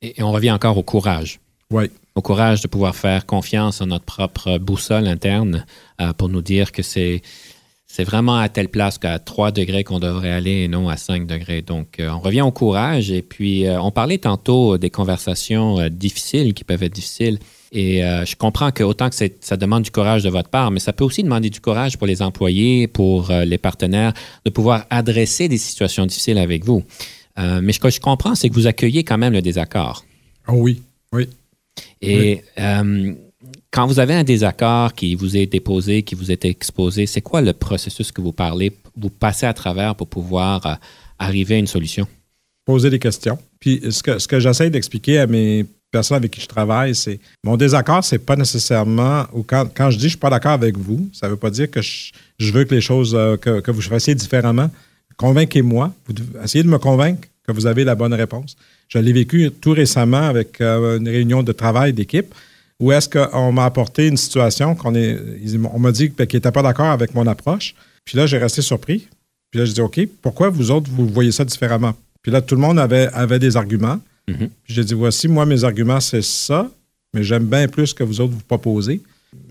Et, 0.01 0.21
on 0.21 0.31
revient 0.31 0.51
encore 0.51 0.77
au 0.77 0.83
courage. 0.83 1.39
Oui. 1.69 1.85
Au 2.15 2.21
courage 2.21 2.61
de 2.61 2.67
pouvoir 2.67 2.95
faire 2.95 3.25
confiance 3.25 3.79
en 3.79 3.87
notre 3.87 4.03
propre 4.03 4.57
boussole 4.57 5.07
interne 5.07 5.65
euh, 6.01 6.11
pour 6.11 6.27
nous 6.27 6.41
dire 6.41 6.71
que 6.71 6.83
c'est 6.83 7.21
c'est 7.87 8.05
vraiment 8.05 8.37
à 8.37 8.47
telle 8.47 8.69
place 8.69 8.97
qu'à 8.97 9.19
3 9.19 9.51
degrés 9.51 9.83
qu'on 9.83 9.99
devrait 9.99 10.31
aller 10.31 10.63
et 10.63 10.67
non 10.69 10.87
à 10.87 10.95
5 10.95 11.27
degrés. 11.27 11.61
Donc, 11.61 11.99
euh, 11.99 12.09
on 12.09 12.19
revient 12.19 12.41
au 12.41 12.51
courage. 12.51 13.11
Et 13.11 13.21
puis, 13.21 13.67
euh, 13.67 13.81
on 13.81 13.91
parlait 13.91 14.17
tantôt 14.17 14.77
des 14.77 14.89
conversations 14.89 15.89
difficiles 15.89 16.53
qui 16.53 16.63
peuvent 16.63 16.83
être 16.83 16.93
difficiles. 16.93 17.37
Et 17.71 18.03
euh, 18.03 18.25
je 18.25 18.35
comprends 18.35 18.71
que 18.71 18.83
autant 18.83 19.09
que 19.09 19.15
ça 19.39 19.57
demande 19.57 19.83
du 19.83 19.91
courage 19.91 20.23
de 20.23 20.29
votre 20.29 20.49
part, 20.49 20.71
mais 20.71 20.79
ça 20.79 20.91
peut 20.91 21.05
aussi 21.05 21.23
demander 21.23 21.49
du 21.49 21.61
courage 21.61 21.97
pour 21.97 22.05
les 22.05 22.21
employés, 22.21 22.87
pour 22.87 23.31
euh, 23.31 23.45
les 23.45 23.57
partenaires, 23.57 24.13
de 24.45 24.49
pouvoir 24.49 24.85
adresser 24.89 25.47
des 25.47 25.57
situations 25.57 26.05
difficiles 26.05 26.37
avec 26.37 26.65
vous. 26.65 26.83
Euh, 27.39 27.61
mais 27.63 27.71
ce 27.71 27.79
que 27.79 27.89
je 27.89 28.01
comprends, 28.01 28.35
c'est 28.35 28.49
que 28.49 28.55
vous 28.55 28.67
accueillez 28.67 29.05
quand 29.05 29.17
même 29.17 29.31
le 29.31 29.41
désaccord. 29.41 30.03
Oh 30.49 30.55
oui, 30.55 30.81
oui. 31.13 31.29
Et 32.01 32.41
quand 33.71 33.87
vous 33.87 33.99
avez 33.99 34.13
un 34.13 34.25
désaccord 34.25 34.93
qui 34.93 35.15
vous 35.15 35.37
est 35.37 35.45
déposé, 35.45 36.03
qui 36.03 36.15
vous 36.15 36.29
est 36.29 36.43
exposé, 36.43 37.05
c'est 37.05 37.21
quoi 37.21 37.41
le 37.41 37.53
processus 37.53 38.11
que 38.11 38.19
vous 38.19 38.33
parlez, 38.33 38.73
vous 38.97 39.09
passez 39.09 39.45
à 39.45 39.53
travers 39.53 39.95
pour 39.95 40.07
pouvoir 40.07 40.79
arriver 41.17 41.55
à 41.55 41.57
une 41.59 41.67
solution? 41.67 42.05
Poser 42.65 42.89
des 42.89 42.99
questions. 42.99 43.37
Puis 43.61 43.81
ce 43.89 44.03
que, 44.03 44.19
ce 44.19 44.27
que 44.27 44.41
j'essaie 44.41 44.69
d'expliquer 44.69 45.19
à 45.19 45.27
mes 45.27 45.65
personnes 45.91 46.17
avec 46.17 46.31
qui 46.31 46.41
je 46.41 46.47
travaille, 46.47 46.95
c'est 46.95 47.19
mon 47.43 47.57
désaccord, 47.57 48.03
c'est 48.03 48.19
pas 48.19 48.35
nécessairement 48.35 49.25
ou 49.33 49.43
quand, 49.43 49.67
quand 49.75 49.89
je 49.89 49.97
dis 49.97 50.05
je 50.05 50.09
suis 50.09 50.17
pas 50.17 50.29
d'accord 50.29 50.53
avec 50.53 50.77
vous, 50.77 51.09
ça 51.13 51.27
veut 51.27 51.35
pas 51.35 51.49
dire 51.49 51.69
que 51.69 51.81
je, 51.81 52.51
veux 52.51 52.63
que 52.63 52.73
les 52.73 52.81
choses 52.81 53.13
euh, 53.13 53.37
que, 53.37 53.71
vous 53.71 53.81
fassiez 53.81 54.15
différemment. 54.15 54.71
Convainquez-moi, 55.17 55.93
essayez 56.43 56.63
de 56.63 56.69
me 56.69 56.79
convaincre 56.79 57.27
que 57.45 57.51
vous 57.51 57.67
avez 57.67 57.83
la 57.83 57.95
bonne 57.95 58.13
réponse. 58.13 58.55
Je 58.87 58.97
l'ai 58.97 59.13
vécu 59.13 59.51
tout 59.51 59.71
récemment 59.71 60.21
avec 60.21 60.61
euh, 60.61 60.97
une 60.97 61.07
réunion 61.07 61.43
de 61.43 61.51
travail 61.51 61.93
d'équipe 61.93 62.33
où 62.81 62.91
est-ce 62.91 63.07
qu'on 63.07 63.51
m'a 63.51 63.65
apporté 63.65 64.07
une 64.07 64.17
situation 64.17 64.73
qu'on 64.73 64.95
est, 64.95 65.17
on 65.71 65.77
m'a 65.77 65.91
dit 65.91 66.11
qu'ils 66.11 66.25
n'étaient 66.33 66.51
pas 66.51 66.63
d'accord 66.63 66.87
avec 66.87 67.13
mon 67.13 67.27
approche. 67.27 67.75
Puis 68.03 68.17
là, 68.17 68.25
j'ai 68.25 68.39
resté 68.39 68.63
surpris. 68.63 69.07
Puis 69.51 69.59
là, 69.59 69.65
je 69.65 69.73
dis 69.73 69.81
OK, 69.81 69.99
pourquoi 70.21 70.49
vous 70.49 70.71
autres, 70.71 70.89
vous 70.91 71.07
voyez 71.07 71.31
ça 71.31 71.45
différemment? 71.45 71.93
Puis 72.23 72.31
là, 72.31 72.41
tout 72.41 72.55
le 72.55 72.61
monde 72.61 72.79
avait, 72.79 73.07
avait 73.13 73.37
des 73.37 73.55
arguments. 73.55 73.99
Mhm. 74.31 74.49
J'ai 74.65 74.83
dit, 74.83 74.93
voici, 74.93 75.27
moi, 75.27 75.45
mes 75.45 75.63
arguments, 75.63 75.99
c'est 75.99 76.23
ça, 76.23 76.69
mais 77.13 77.23
j'aime 77.23 77.45
bien 77.45 77.67
plus 77.67 77.93
que 77.93 78.03
vous 78.03 78.21
autres 78.21 78.33
vous 78.33 78.41
proposez. 78.47 79.01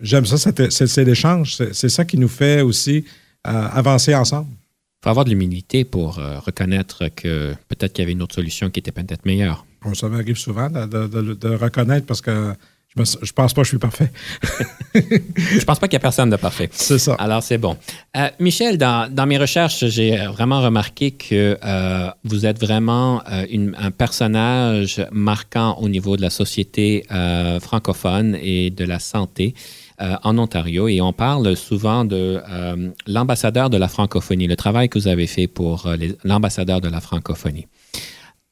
J'aime 0.02 0.26
ça, 0.26 0.36
c'est 0.70 1.04
l'échange. 1.04 1.56
C'est 1.72 1.88
ça 1.88 2.04
qui 2.04 2.18
nous 2.18 2.28
fait 2.28 2.60
aussi 2.60 3.04
euh, 3.46 3.68
avancer 3.72 4.14
ensemble. 4.14 4.48
Il 4.50 5.04
faut 5.04 5.10
avoir 5.10 5.24
de 5.24 5.30
l'humilité 5.30 5.84
pour 5.84 6.18
euh, 6.18 6.38
reconnaître 6.40 7.08
que 7.16 7.54
peut-être 7.68 7.94
qu'il 7.94 8.02
y 8.02 8.04
avait 8.04 8.12
une 8.12 8.22
autre 8.22 8.34
solution 8.34 8.68
qui 8.68 8.80
était 8.80 8.92
peut-être 8.92 9.24
meilleure. 9.24 9.64
ça 9.94 10.08
m'arrive 10.08 10.36
souvent 10.36 10.68
de, 10.68 11.54
reconnaître 11.54 12.06
parce 12.06 12.20
que 12.20 12.52
je, 12.96 13.02
ne 13.02 13.32
pense 13.32 13.54
pas 13.54 13.62
que 13.62 13.64
je 13.64 13.68
suis 13.68 13.78
parfait. 13.78 14.10
je 14.94 15.64
pense 15.64 15.78
pas 15.78 15.86
qu'il 15.86 15.92
y 15.92 15.96
a 15.96 16.00
personne 16.00 16.28
de 16.28 16.36
parfait. 16.36 16.68
C'est 16.72 16.98
ça. 16.98 17.14
Alors, 17.14 17.40
c'est 17.40 17.58
bon. 17.58 17.76
Euh, 18.16 18.28
Michel, 18.40 18.78
dans, 18.78 19.26
mes 19.28 19.38
recherches, 19.38 19.86
j'ai 19.86 20.16
vraiment 20.26 20.60
remarqué 20.60 21.12
que 21.12 21.56
euh, 21.64 22.10
vous 22.24 22.46
êtes 22.46 22.58
vraiment 22.58 23.22
euh, 23.30 23.72
un 23.78 23.90
personnage 23.92 25.06
marquant 25.12 25.76
au 25.78 25.88
niveau 25.88 26.16
de 26.16 26.22
la 26.22 26.30
société 26.30 27.06
francophone 27.60 28.36
et 28.40 28.70
de 28.70 28.84
la 28.84 28.98
santé 28.98 29.54
en 29.98 30.38
Ontario. 30.38 30.88
Et 30.88 31.00
on 31.00 31.12
parle 31.12 31.56
souvent 31.56 32.04
de 32.04 32.42
l'ambassadeur 33.06 33.70
de 33.70 33.76
la 33.76 33.88
francophonie, 33.88 34.46
le 34.46 34.56
travail 34.56 34.88
que 34.88 34.98
vous 34.98 35.08
avez 35.08 35.26
fait 35.26 35.46
pour 35.46 35.88
l'ambassadeur 36.24 36.80
de 36.80 36.88
la 36.88 37.00
francophonie. 37.00 37.66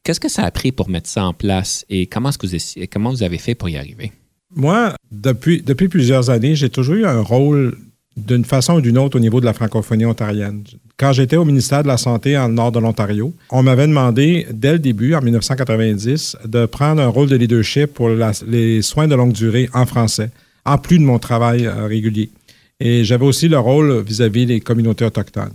Qu'est-ce 0.04 0.20
que 0.20 0.28
ça 0.28 0.44
a 0.44 0.50
pris 0.50 0.72
pour 0.72 0.88
mettre 0.88 1.08
ça 1.08 1.24
en 1.24 1.32
place 1.34 1.84
et 1.88 2.06
comment, 2.06 2.30
est-ce 2.30 2.38
que 2.38 2.46
vous, 2.46 2.86
comment 2.90 3.10
vous 3.10 3.22
avez 3.22 3.38
fait 3.38 3.54
pour 3.54 3.68
y 3.68 3.76
arriver? 3.76 4.12
Moi, 4.54 4.94
depuis, 5.10 5.62
depuis 5.62 5.88
plusieurs 5.88 6.30
années, 6.30 6.54
j'ai 6.54 6.70
toujours 6.70 6.94
eu 6.94 7.04
un 7.04 7.20
rôle 7.20 7.76
d'une 8.16 8.44
façon 8.44 8.74
ou 8.74 8.80
d'une 8.80 8.98
autre 8.98 9.16
au 9.16 9.20
niveau 9.20 9.40
de 9.40 9.44
la 9.44 9.52
francophonie 9.52 10.04
ontarienne. 10.04 10.64
Quand 10.96 11.12
j'étais 11.12 11.36
au 11.36 11.44
ministère 11.44 11.82
de 11.82 11.88
la 11.88 11.96
Santé 11.96 12.36
en 12.36 12.48
nord 12.48 12.72
de 12.72 12.80
l'Ontario, 12.80 13.32
on 13.50 13.62
m'avait 13.62 13.86
demandé 13.86 14.46
dès 14.50 14.72
le 14.72 14.78
début, 14.78 15.14
en 15.14 15.22
1990, 15.22 16.38
de 16.44 16.66
prendre 16.66 17.00
un 17.00 17.06
rôle 17.06 17.28
de 17.28 17.36
leadership 17.36 17.94
pour 17.94 18.10
les 18.46 18.82
soins 18.82 19.06
de 19.06 19.14
longue 19.14 19.32
durée 19.32 19.68
en 19.72 19.86
français, 19.86 20.30
en 20.64 20.78
plus 20.78 20.98
de 20.98 21.04
mon 21.04 21.18
travail 21.18 21.66
euh, 21.66 21.86
régulier. 21.86 22.30
Et 22.80 23.04
j'avais 23.04 23.24
aussi 23.24 23.48
le 23.48 23.58
rôle 23.58 24.02
vis-à-vis 24.02 24.46
des 24.46 24.60
communautés 24.60 25.04
autochtones. 25.04 25.54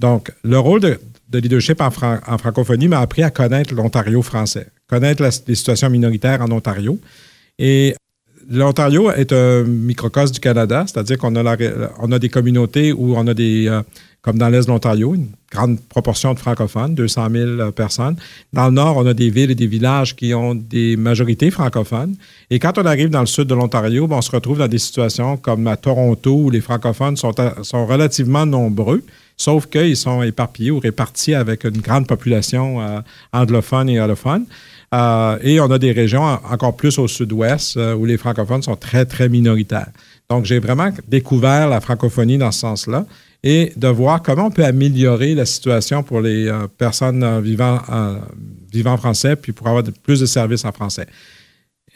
Donc, 0.00 0.32
le 0.42 0.58
rôle 0.58 0.80
de, 0.80 0.98
leadership 1.32 1.80
en, 1.80 1.90
francophonie 1.90 2.88
m'a 2.88 3.00
appris 3.00 3.22
à 3.22 3.30
connaître 3.30 3.74
l'Ontario 3.74 4.22
français, 4.22 4.68
connaître 4.86 5.22
les 5.22 5.30
situations 5.56 5.90
minoritaires 5.90 6.40
en 6.40 6.50
Ontario. 6.50 6.98
Et 7.58 7.94
l'Ontario 8.50 9.10
est 9.10 9.32
un 9.32 9.64
microcosme 9.64 10.34
du 10.34 10.40
Canada, 10.40 10.84
c'est-à-dire 10.86 11.18
qu'on 11.18 11.34
a, 11.36 12.18
des 12.18 12.28
communautés 12.28 12.92
où 12.92 13.14
on 13.14 13.26
a 13.26 13.34
des, 13.34 13.68
euh, 13.68 13.82
comme 14.22 14.38
dans 14.38 14.48
l'Est 14.48 14.66
de 14.66 14.70
l'Ontario, 14.70 15.14
une 15.14 15.28
grande 15.50 15.80
proportion 15.80 16.34
de 16.34 16.38
francophones, 16.38 16.94
200 16.94 17.28
000 17.30 17.46
euh, 17.46 17.70
personnes. 17.70 18.16
Dans 18.52 18.66
le 18.66 18.72
Nord, 18.72 18.96
on 18.96 19.06
a 19.06 19.14
des 19.14 19.30
villes 19.30 19.50
et 19.50 19.54
des 19.54 19.66
villages 19.66 20.16
qui 20.16 20.34
ont 20.34 20.54
des 20.54 20.96
majorités 20.96 21.50
francophones. 21.50 22.16
Et 22.50 22.58
quand 22.58 22.78
on 22.78 22.86
arrive 22.86 23.10
dans 23.10 23.20
le 23.20 23.26
sud 23.26 23.44
de 23.44 23.54
l'Ontario, 23.54 24.06
ben, 24.06 24.16
on 24.16 24.22
se 24.22 24.30
retrouve 24.30 24.58
dans 24.58 24.68
des 24.68 24.78
situations 24.78 25.36
comme 25.36 25.66
à 25.66 25.76
Toronto 25.76 26.34
où 26.34 26.50
les 26.50 26.60
francophones 26.60 27.16
sont, 27.16 27.32
sont 27.62 27.86
relativement 27.86 28.46
nombreux, 28.46 29.02
sauf 29.36 29.66
qu'ils 29.66 29.96
sont 29.96 30.22
éparpillés 30.22 30.70
ou 30.70 30.78
répartis 30.78 31.34
avec 31.34 31.64
une 31.64 31.80
grande 31.80 32.06
population 32.06 32.80
euh, 32.80 33.00
anglophone 33.32 33.88
et 33.90 33.98
allophone. 33.98 34.46
Euh, 34.94 35.38
et 35.42 35.60
on 35.60 35.70
a 35.70 35.78
des 35.78 35.92
régions 35.92 36.22
encore 36.22 36.74
plus 36.76 36.98
au 36.98 37.08
sud-ouest 37.08 37.76
euh, 37.76 37.94
où 37.94 38.06
les 38.06 38.16
francophones 38.16 38.62
sont 38.62 38.76
très, 38.76 39.04
très 39.04 39.28
minoritaires. 39.28 39.90
Donc, 40.30 40.46
j'ai 40.46 40.58
vraiment 40.58 40.90
découvert 41.06 41.68
la 41.68 41.80
francophonie 41.80 42.38
dans 42.38 42.52
ce 42.52 42.60
sens-là 42.60 43.04
et 43.42 43.72
de 43.76 43.88
voir 43.88 44.22
comment 44.22 44.46
on 44.46 44.50
peut 44.50 44.64
améliorer 44.64 45.34
la 45.34 45.44
situation 45.44 46.02
pour 46.02 46.20
les 46.20 46.48
euh, 46.48 46.66
personnes 46.78 47.40
vivant, 47.40 47.80
vivant 48.72 48.96
français, 48.96 49.36
puis 49.36 49.52
pour 49.52 49.68
avoir 49.68 49.84
plus 50.02 50.20
de 50.20 50.26
services 50.26 50.64
en 50.64 50.72
français. 50.72 51.06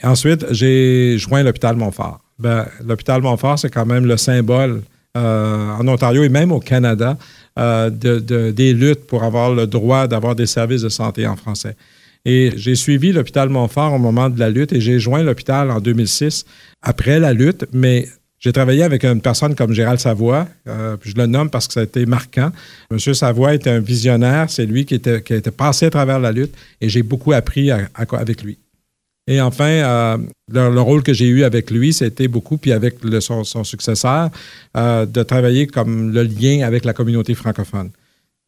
Ensuite, 0.03 0.47
j'ai 0.51 1.17
joint 1.19 1.43
l'hôpital 1.43 1.77
Montfort. 1.77 2.21
Ben, 2.39 2.67
l'hôpital 2.85 3.23
Montfort, 3.23 3.59
c'est 3.59 3.71
quand 3.71 3.87
même 3.87 4.05
le 4.05 4.17
symbole 4.17 4.83
en 5.15 5.87
Ontario 5.87 6.25
et 6.25 6.31
même 6.31 6.53
au 6.53 6.59
Canada 6.59 7.19
de, 7.57 8.51
des 8.51 8.73
luttes 8.73 9.07
pour 9.07 9.23
avoir 9.23 9.55
le 9.55 9.67
droit 9.67 10.07
d'avoir 10.07 10.35
des 10.35 10.47
services 10.47 10.83
de 10.83 10.89
santé 10.89 11.27
en 11.27 11.37
français. 11.37 11.77
Et 12.25 12.53
j'ai 12.57 12.75
suivi 12.75 13.13
l'hôpital 13.13 13.49
Montfort 13.49 13.95
au 13.95 13.99
moment 13.99 14.31
de 14.31 14.39
la 14.39 14.49
lutte 14.49 14.73
et 14.73 14.81
j'ai 14.81 14.99
joint 14.99 15.23
l'hôpital 15.23 15.71
en 15.71 15.81
2006 15.81 16.45
après 16.81 17.19
la 17.19 17.33
lutte, 17.33 17.67
mais 17.73 18.09
j'ai 18.39 18.53
travaillé 18.53 18.83
avec 18.83 19.05
une 19.05 19.21
personne 19.21 19.55
comme 19.55 19.73
Gérald 19.73 20.01
Savoie, 20.01 20.49
euh, 20.69 20.97
je 21.03 21.15
le 21.15 21.27
nomme 21.27 21.49
parce 21.49 21.69
que 21.69 21.75
ça 21.75 21.81
a 21.81 21.85
été 21.85 22.07
marquant. 22.07 22.51
Monsieur 22.91 23.15
Savoie 23.15 23.55
était 23.55 23.71
un 23.71 23.81
visionnaire, 23.81 24.51
c'est 24.51 24.67
lui 24.67 24.85
qui, 24.85 24.95
était, 24.95 25.23
a 25.33 25.37
été 25.37 25.51
passé 25.51 25.87
à 25.87 25.91
travers 25.91 26.19
la 26.19 26.33
lutte 26.33 26.55
et 26.81 26.89
j'ai 26.89 27.03
beaucoup 27.03 27.33
appris 27.33 27.71
avec 27.71 28.43
lui. 28.43 28.59
Et 29.29 29.41
enfin, 29.41 29.65
euh, 29.65 30.19
le, 30.53 30.81
rôle 30.81 31.05
que 31.05 31.13
j'ai 31.13 31.27
eu 31.27 31.45
avec 31.45 31.71
lui, 31.71 31.93
c'était 31.93 32.27
beaucoup, 32.27 32.59
puis 32.59 32.73
avec 32.73 32.97
son, 33.21 33.45
successeur, 33.65 34.31
euh, 34.77 35.07
de 35.07 35.23
travailler 35.23 35.69
comme 35.69 36.11
le 36.13 36.25
lien 36.25 36.67
avec 36.67 36.85
la 36.85 36.93
communauté 36.93 37.35
francophone. 37.35 37.91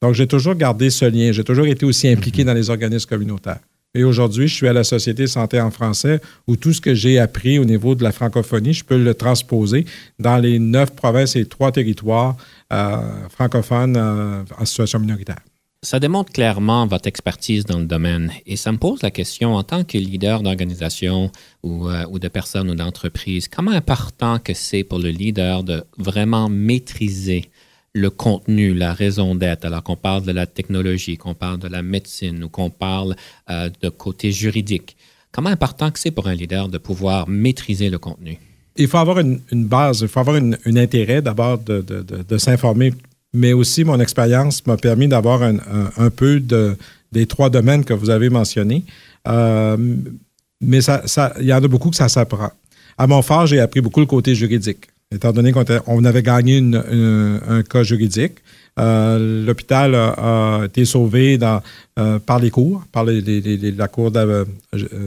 Donc, 0.03 0.15
j'ai 0.15 0.27
toujours 0.27 0.55
gardé 0.55 0.91
ce 0.91 1.05
lien. 1.05 1.33
J'ai 1.33 1.45
toujours 1.45 1.67
été 1.67 1.87
aussi 1.87 2.09
impliqué 2.09 2.43
mhm. 2.43 2.49
dans 2.49 2.55
les 2.55 2.71
organismes 2.71 3.09
communautaires. 3.09 3.61
Et 3.95 4.03
aujourd'hui, 4.03 4.49
je 4.49 4.55
suis 4.55 4.69
à 4.69 4.73
la 4.73 4.83
Société 4.83 5.27
Santé 5.29 5.61
en 5.61 5.71
français 5.71 6.21
où 6.49 6.57
tout 6.57 6.73
ce 6.73 6.81
que 6.81 6.95
j'ai 6.95 7.21
appris 7.21 7.61
au 7.61 7.65
niveau 7.65 7.95
de 7.95 8.03
la 8.03 8.11
francophonie, 8.11 8.73
je 8.75 8.85
peux 8.85 8.99
le 8.99 9.15
transposer 9.15 9.87
dans 10.19 10.37
les 10.37 10.59
neuf 10.59 10.91
provinces 10.91 11.37
et 11.37 11.47
trois 11.47 11.71
territoires 11.71 12.37
euh, 12.73 13.29
francophones 13.29 13.97
euh, 13.97 14.43
en 14.59 14.65
situation 14.65 14.99
minoritaire. 14.99 15.39
Ça 15.83 16.01
démontre 16.01 16.33
clairement 16.33 16.87
votre 16.87 17.07
expertise 17.07 17.67
dans 17.67 17.79
le 17.79 17.85
domaine 17.85 18.33
et 18.47 18.57
ça 18.57 18.73
me 18.73 18.79
pose 18.79 19.03
la 19.03 19.11
question 19.11 19.55
en 19.55 19.63
tant 19.63 19.85
que 19.85 19.99
leader 19.99 20.43
d'organisation 20.43 21.31
ou, 21.63 21.89
euh, 21.89 22.07
ou, 22.11 22.19
de 22.19 22.29
personnes 22.29 22.71
ou 22.71 22.75
d'entreprise, 22.75 23.49
comment 23.49 23.71
important 23.71 24.39
que 24.39 24.55
c'est 24.55 24.83
pour 24.83 24.99
le 24.99 25.11
leader 25.11 25.63
de 25.63 25.85
vraiment 25.99 26.49
maîtriser 26.49 27.51
le 27.95 28.11
contenu, 28.11 28.75
la 28.75 28.93
raison 28.93 29.35
d'être, 29.37 29.65
alors 29.65 29.83
qu'on 29.83 29.97
parle 29.97 30.25
de 30.25 30.33
la 30.33 30.47
technologie, 30.47 31.17
qu'on 31.17 31.35
parle 31.35 31.59
de 31.59 31.69
la 31.69 31.83
médecine 31.83 32.43
ou 32.43 32.49
qu'on 32.49 32.71
parle 32.71 33.15
euh, 33.51 33.71
de 33.81 33.89
côté 33.89 34.33
juridique. 34.33 34.97
Comment 35.31 35.51
important 35.51 35.91
que 35.91 35.99
c'est 35.99 36.11
pour 36.11 36.27
un 36.27 36.35
leader 36.35 36.69
de 36.69 36.79
pouvoir 36.79 37.29
maîtriser 37.29 37.91
le 37.91 37.99
contenu? 37.99 38.39
Il 38.77 38.89
faut 38.89 38.99
avoir 38.99 39.21
une, 39.21 39.41
base, 39.53 40.01
il 40.01 40.09
faut 40.09 40.21
avoir 40.21 40.37
un 40.37 40.77
intérêt 40.77 41.23
d'abord 41.23 41.59
de, 41.59 42.39
s'informer, 42.39 42.93
mais 43.33 43.53
aussi 43.53 43.85
mon 43.85 44.01
expérience 44.01 44.67
m'a 44.67 44.77
permis 44.77 45.07
d'avoir 45.07 45.43
un, 45.43 46.11
peu 46.11 46.41
de, 46.41 46.77
des 47.13 47.27
trois 47.27 47.51
domaines 47.51 47.85
que 47.85 47.95
vous 47.95 48.11
avez 48.11 48.31
mentionnés. 48.31 48.85
Euh, 49.29 49.77
mais 50.61 50.81
ça, 50.81 51.03
il 51.41 51.47
y 51.47 51.53
en 51.53 51.63
a 51.63 51.69
beaucoup 51.69 51.91
que 51.91 51.97
ça 51.97 52.09
s'apprend. 52.09 52.51
À 52.99 53.07
Montfort, 53.07 53.47
j'ai 53.47 53.61
appris 53.61 53.81
beaucoup 53.81 54.01
le 54.01 54.07
côté 54.07 54.35
juridique 54.35 54.89
étant 55.15 55.33
donné 55.33 55.53
qu'on 55.53 56.05
avait 56.05 56.23
gagné 56.23 56.59
un 56.59 57.63
cas 57.63 57.83
juridique. 57.83 58.41
Euh, 58.79 59.45
l'hôpital 59.47 59.95
a, 59.95 60.63
été 60.65 60.85
sauvé 60.85 61.39
euh, 61.99 62.19
par 62.19 62.41
les 62.41 62.51
cours, 62.51 62.83
par 62.91 63.05
la 63.05 63.89
cour 63.89 64.11
euh, 64.17 64.45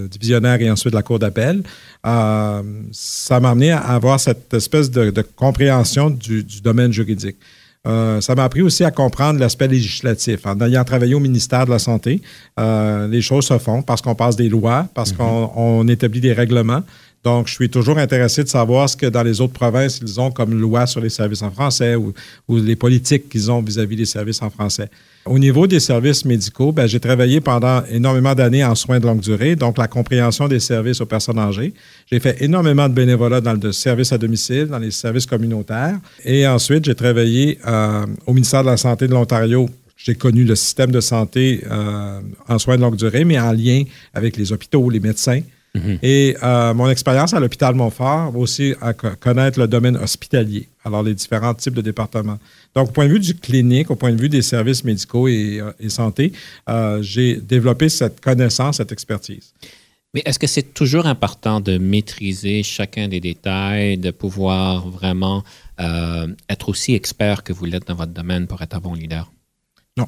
divisionnaire 0.09 0.61
et 0.61 0.71
ensuite 0.71 0.93
la 0.93 1.03
cour 1.03 1.19
d'appel. 1.19 1.63
ça 2.03 3.39
m'a 3.41 3.49
amené 3.49 3.71
à 3.71 3.79
avoir 3.79 4.19
cette 4.19 4.53
espèce 4.53 4.89
de, 4.89 5.11
compréhension 5.35 6.09
du, 6.09 6.43
domaine 6.63 6.93
juridique. 6.93 7.35
ça 7.83 8.35
m'a 8.35 8.45
appris 8.45 8.61
aussi 8.61 8.85
à 8.85 8.91
comprendre 8.91 9.37
l'aspect 9.37 9.67
législatif. 9.67 10.45
En 10.45 10.59
ayant 10.61 10.85
travaillé 10.85 11.13
au 11.15 11.19
ministère 11.19 11.65
de 11.65 11.71
la 11.71 11.79
Santé, 11.79 12.21
les 12.57 13.21
choses 13.21 13.47
se 13.47 13.57
font 13.57 13.81
parce 13.81 14.01
qu'on 14.01 14.15
passe 14.15 14.37
des 14.37 14.47
lois, 14.47 14.87
parce 14.93 15.11
mm-hmm. 15.11 15.51
qu'on 15.53 15.87
établit 15.89 16.21
des 16.21 16.33
règlements. 16.33 16.83
Donc, 17.23 17.47
je 17.47 17.53
suis 17.53 17.69
toujours 17.69 17.97
intéressé 17.97 18.43
de 18.43 18.47
savoir 18.47 18.87
ce 18.89 18.95
que 18.95 19.05
dans 19.05 19.23
les 19.23 19.41
autres 19.41 19.53
provinces, 19.53 19.99
ils 20.01 20.19
ont 20.19 20.31
comme 20.31 20.53
loi 20.53 20.85
sur 20.87 21.01
les 21.01 21.09
services 21.09 21.41
en 21.41 21.51
français 21.51 21.95
ou, 21.95 22.13
les 22.49 22.75
politiques 22.75 23.27
qu'ils 23.27 23.51
ont 23.51 23.61
vis-à-vis 23.61 23.95
des 23.95 24.05
services 24.05 24.41
en 24.41 24.49
français. 24.49 24.89
Au 25.25 25.37
niveau 25.37 25.67
des 25.67 25.81
services 25.81 26.23
médicaux, 26.23 26.71
ben, 26.71 26.87
j'ai 26.87 27.01
travaillé 27.01 27.41
pendant 27.41 27.83
énormément 27.89 28.33
d'années 28.33 28.63
en 28.63 28.75
soins 28.75 28.99
de 28.99 29.05
longue 29.05 29.19
durée, 29.19 29.57
donc 29.57 29.77
la 29.77 29.89
compréhension 29.89 30.47
des 30.47 30.61
services 30.61 31.01
aux 31.01 31.05
personnes 31.05 31.39
âgées. 31.39 31.73
J'ai 32.09 32.21
fait 32.21 32.41
énormément 32.41 32.87
de 32.87 32.93
bénévolat 32.93 33.41
dans 33.41 33.53
le 33.53 33.71
service 33.73 34.13
à 34.13 34.17
domicile, 34.17 34.67
dans 34.67 34.79
les 34.79 34.91
services 34.91 35.25
communautaires. 35.25 35.99
Et 36.23 36.47
ensuite, 36.47 36.85
j'ai 36.85 36.95
travaillé 36.95 37.59
euh, 37.67 38.05
au 38.25 38.33
ministère 38.33 38.61
de 38.63 38.69
la 38.69 38.77
Santé 38.77 39.07
de 39.07 39.13
l'Ontario 39.13 39.69
j'ai 39.97 40.13
connu 40.13 40.43
le 40.43 40.55
système 40.55 40.91
de 40.91 41.01
santé 41.01 41.63
euh, 41.69 42.21
en 42.47 42.59
soins 42.59 42.77
de 42.77 42.81
longue 42.81 42.95
durée, 42.95 43.25
mais 43.25 43.39
en 43.39 43.51
lien 43.51 43.83
avec 44.13 44.37
les 44.37 44.51
hôpitaux, 44.53 44.89
les 44.91 44.99
médecins, 44.99 45.41
Mhm. 45.77 45.99
Et 46.01 46.35
euh, 46.43 46.73
mon 46.73 46.89
expérience 46.89 47.33
à 47.33 47.39
l'hôpital 47.39 47.75
Montfort 47.75 48.31
va 48.31 48.39
aussi 48.39 48.73
à 48.81 48.93
connaître 48.93 49.59
le 49.59 49.67
domaine 49.67 49.97
hospitalier, 49.97 50.67
alors 50.83 51.03
les 51.03 51.13
différents 51.13 51.53
types 51.53 51.73
de 51.73 51.81
départements. 51.81 52.39
Donc, 52.75 52.89
au 52.89 52.91
point 52.91 53.07
de 53.07 53.13
vue 53.13 53.19
du 53.19 53.35
clinique, 53.35 53.89
au 53.91 53.95
point 53.95 54.11
de 54.11 54.21
vue 54.21 54.29
des 54.29 54.41
services 54.41 54.83
médicaux 54.83 55.27
et, 55.27 55.59
euh, 55.61 55.89
santé, 55.89 56.33
euh, 56.69 57.01
j'ai 57.01 57.35
développé 57.37 57.89
cette 57.89 58.21
connaissance, 58.21 58.77
cette 58.77 58.91
expertise. 58.91 59.53
Mais 60.13 60.21
est-ce 60.25 60.39
que 60.39 60.47
c'est 60.47 60.73
toujours 60.73 61.05
important 61.05 61.59
de 61.59 61.77
maîtriser 61.77 62.63
chacun 62.63 63.07
des 63.07 63.19
détails, 63.19 63.97
de 63.97 64.11
pouvoir 64.11 64.87
vraiment 64.87 65.43
être 66.49 66.69
aussi 66.69 66.95
expert 66.95 67.43
que 67.43 67.53
vous 67.53 67.65
l'êtes 67.65 67.87
dans 67.87 67.93
votre 67.93 68.13
domaine 68.13 68.47
pour 68.47 68.61
être 68.61 68.75
un 68.75 68.79
bon 68.79 68.93
leader? 68.93 69.31
Non. 69.95 70.07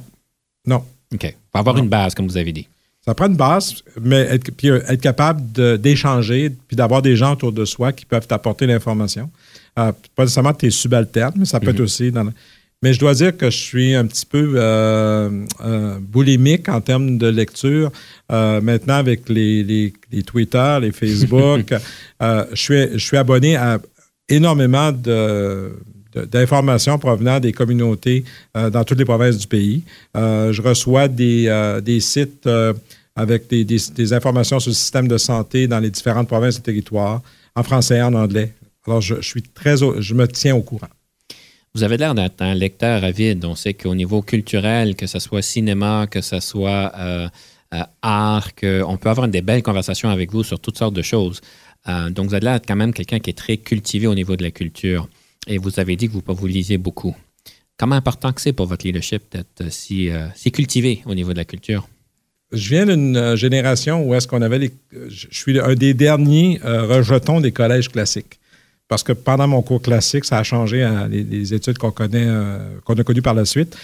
Non. 0.65 0.83
OK. 1.13 1.35
Faut 1.51 1.59
avoir 1.59 1.77
une 1.77 1.89
base, 1.89 2.15
comme 2.15 2.27
vous 2.27 2.37
avez 2.37 2.53
dit. 2.53 2.67
Ça 3.09 3.15
prend 3.15 3.25
une 3.25 3.37
base, 3.37 3.73
mais 3.99 4.19
être, 4.19 4.51
puis 4.51 4.69
euh, 4.69 4.81
être 4.87 5.01
capable 5.01 5.41
d'échanger, 5.79 6.51
puis 6.67 6.77
d'avoir 6.77 7.01
des 7.01 7.15
gens 7.15 7.33
autour 7.33 7.51
de 7.51 7.65
soi 7.65 7.91
qui 7.91 8.05
peuvent 8.05 8.27
t'apporter 8.27 8.67
l'information. 8.67 9.31
Euh, 9.79 9.91
pas 10.15 10.25
nécessairement 10.25 10.53
tes 10.53 10.69
subalternes, 10.69 11.33
mais 11.35 11.45
ça 11.45 11.59
peut 11.59 11.71
être 11.71 11.79
mhm. 11.79 11.85
aussi 11.85 12.11
dans 12.11 12.29
Mais 12.83 12.93
je 12.93 12.99
dois 12.99 13.15
dire 13.15 13.35
que 13.35 13.49
je 13.49 13.57
suis 13.57 13.95
un 13.95 14.05
petit 14.05 14.27
peu 14.27 14.53
euh, 14.57 15.27
boulimique 15.99 16.69
en 16.69 16.81
termes 16.81 17.17
de 17.17 17.25
lecture. 17.25 17.91
maintenant, 18.29 18.97
avec 18.97 19.27
les, 19.27 19.63
les, 19.63 20.21
Twitter, 20.21 20.77
les 20.79 20.91
Facebook, 20.91 21.73
je, 22.21 22.45
suis, 22.53 22.91
je 22.93 23.03
suis 23.03 23.17
abonné 23.17 23.55
à 23.55 23.79
énormément 24.27 24.91
de, 24.91 25.71
d'informations 26.31 26.99
provenant 26.99 27.39
des 27.39 27.53
communautés 27.53 28.23
dans 28.53 28.83
toutes 28.83 28.99
les 28.99 29.05
provinces 29.05 29.39
du 29.39 29.47
pays. 29.47 29.81
je 30.13 30.61
reçois 30.61 31.07
des, 31.07 31.79
des 31.83 31.99
sites 32.01 32.47
avec 33.19 33.49
des, 33.49 34.13
informations 34.13 34.61
sur 34.61 34.69
le 34.69 34.75
système 34.75 35.09
de 35.09 35.17
santé 35.17 35.67
dans 35.67 35.79
les 35.79 35.89
différentes 35.89 36.29
provinces 36.29 36.57
et 36.57 36.61
territoires, 36.61 37.21
en 37.53 37.63
français 37.63 37.97
et 37.97 38.01
en 38.01 38.13
anglais. 38.13 38.53
Alors, 38.87 39.01
je, 39.01 39.21
suis 39.21 39.41
très, 39.41 39.75
je 39.77 40.13
me 40.13 40.25
tiens 40.25 40.55
au 40.55 40.61
courant. 40.61 40.87
Vous 41.75 41.83
avez 41.83 41.97
l'air 41.97 42.15
d'être 42.15 42.41
un 42.41 42.55
lecteur 42.55 43.03
avide. 43.03 43.43
On 43.43 43.55
sait 43.55 43.73
qu'au 43.73 43.93
niveau 43.93 44.21
culturel, 44.21 44.95
que 44.95 45.05
ce 45.05 45.19
soit 45.19 45.41
cinéma, 45.41 46.07
que 46.09 46.21
ce 46.21 46.39
soit 46.39 46.93
euh, 46.97 47.27
art, 48.01 48.55
qu'on 48.55 48.97
peut 48.97 49.09
avoir 49.09 49.27
des 49.27 49.41
belles 49.41 49.63
conversations 49.63 50.09
avec 50.09 50.31
vous 50.31 50.45
sur 50.45 50.61
toutes 50.61 50.77
sortes 50.77 50.95
de 50.95 51.01
choses. 51.01 51.41
donc, 52.11 52.29
vous 52.29 52.35
êtes 52.35 52.43
là 52.43 52.59
quand 52.65 52.77
même 52.77 52.93
quelqu'un 52.93 53.19
qui 53.19 53.31
est 53.31 53.37
très 53.37 53.57
cultivé 53.57 54.07
au 54.07 54.15
niveau 54.15 54.37
de 54.37 54.43
la 54.43 54.51
culture. 54.51 55.09
Et 55.45 55.57
vous 55.57 55.77
avez 55.77 55.97
dit 55.97 56.07
que 56.07 56.13
vous, 56.13 56.23
vous 56.25 56.47
lisiez 56.47 56.77
beaucoup. 56.77 57.15
Comment 57.77 57.95
important 57.95 58.31
que 58.31 58.39
c'est 58.39 58.53
pour 58.53 58.65
votre 58.65 58.85
leadership 58.85 59.23
d'être 59.31 59.69
si, 59.71 60.09
si 60.35 60.51
cultivé 60.53 61.01
au 61.05 61.13
niveau 61.13 61.33
de 61.33 61.37
la 61.37 61.45
culture? 61.45 61.87
Je 62.51 62.69
viens 62.69 62.85
d'une 62.85 63.35
génération 63.35 64.03
où 64.03 64.15
est-ce 64.15 64.27
qu'on 64.27 64.41
avait 64.41 64.59
les. 64.59 64.71
Je 65.07 65.27
suis 65.29 65.59
un 65.59 65.75
des 65.75 65.93
derniers 65.93 66.59
rejetons 66.63 67.41
des 67.41 67.51
collèges 67.51 67.89
classiques 67.89 68.39
parce 68.89 69.03
que 69.03 69.13
pendant 69.13 69.47
mon 69.47 69.61
cours 69.61 69.81
classique, 69.81 70.25
ça 70.25 70.39
a 70.39 70.43
changé 70.43 70.83
hein, 70.83 71.07
les, 71.07 71.53
études 71.53 71.77
qu'on 71.77 71.91
connaît, 71.91 72.25
euh, 72.27 72.57
qu'on 72.83 72.95
a 72.95 73.03
connues 73.03 73.21
par 73.21 73.35
la 73.35 73.45
suite. 73.45 73.77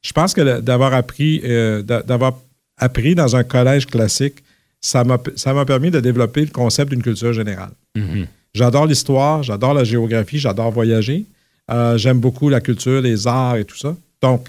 Je 0.00 0.12
pense 0.12 0.32
que 0.32 0.60
d'avoir 0.60 0.94
appris, 0.94 1.42
euh, 1.44 1.82
d'avoir 1.82 2.38
appris 2.78 3.14
dans 3.16 3.36
un 3.36 3.42
collège 3.42 3.86
classique, 3.86 4.36
ça 4.80 5.02
m'a 5.02 5.64
permis 5.64 5.90
de 5.90 5.98
développer 5.98 6.42
le 6.42 6.50
concept 6.50 6.90
d'une 6.92 7.02
culture 7.02 7.32
générale. 7.32 7.72
Mm-hmm. 7.96 8.26
J'adore 8.54 8.86
l'histoire, 8.86 9.42
j'adore 9.42 9.74
la 9.74 9.82
géographie, 9.82 10.38
j'adore 10.38 10.70
voyager. 10.70 11.24
Euh, 11.70 11.98
j'aime 11.98 12.20
beaucoup 12.20 12.48
la 12.48 12.60
culture, 12.60 13.00
les 13.00 13.26
arts 13.26 13.56
et 13.56 13.64
tout 13.64 13.76
ça. 13.76 13.96
Donc, 14.22 14.46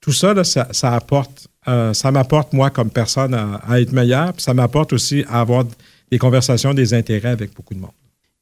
tout 0.00 0.12
ça, 0.12 0.32
ça, 0.44 0.94
apporte, 0.94 1.48
ça 1.66 2.10
m'apporte, 2.10 2.52
moi, 2.52 2.70
comme 2.70 2.90
personne, 2.90 3.34
à, 3.34 3.80
être 3.80 3.92
meilleur, 3.92 4.32
puis 4.32 4.42
ça 4.42 4.54
m'apporte 4.54 4.92
aussi 4.92 5.24
à 5.28 5.40
avoir 5.40 5.64
des 6.10 6.18
conversations, 6.18 6.74
des 6.74 6.94
intérêts 6.94 7.30
avec 7.30 7.54
beaucoup 7.54 7.74
de 7.74 7.80
monde. 7.80 7.92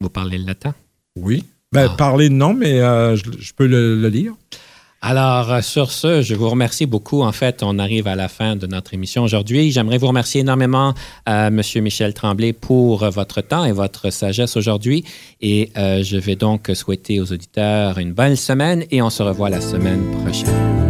Vous 0.01 0.11
parlez 0.11 0.39
le 0.39 0.47
latin? 0.47 0.75
Oui. 1.17 1.45
Ben, 1.73 1.89
ah. 1.93 1.97
Parler, 1.97 2.29
non, 2.29 2.53
mais 2.53 2.81
euh, 2.81 3.17
je, 3.17 3.53
peux 3.55 3.67
le, 3.67 4.09
lire. 4.09 4.33
Alors, 5.03 5.53
euh, 5.53 5.61
sur 5.61 5.93
ce, 5.93 6.21
je 6.21 6.35
vous 6.35 6.49
remercie 6.49 6.87
beaucoup. 6.87 7.23
En 7.23 7.31
fait, 7.31 7.63
on 7.63 7.79
arrive 7.79 8.09
à 8.09 8.17
la 8.17 8.29
fin 8.29 8.57
de 8.57 8.67
notre 8.67 8.93
émission 8.93 9.23
aujourd'hui. 9.23 9.71
J'aimerais 9.71 9.99
vous 9.99 10.09
remercier 10.09 10.41
énormément, 10.41 10.95
euh, 11.29 11.47
M. 11.47 11.63
Michel 11.83 12.13
Tremblay, 12.13 12.53
pour 12.53 13.09
votre 13.11 13.41
temps 13.41 13.65
et 13.65 13.73
votre 13.73 14.11
sagesse 14.11 14.57
aujourd'hui. 14.57 15.05
Et 15.41 15.71
je 15.77 16.17
vais 16.17 16.35
donc 16.35 16.71
souhaiter 16.75 17.21
aux 17.21 17.33
auditeurs 17.33 17.99
une 17.99 18.13
bonne 18.13 18.37
semaine 18.37 18.85
et 18.91 19.01
on 19.01 19.11
se 19.11 19.23
revoit 19.23 19.49
la 19.49 19.61
semaine 19.61 20.11
prochaine. 20.23 20.90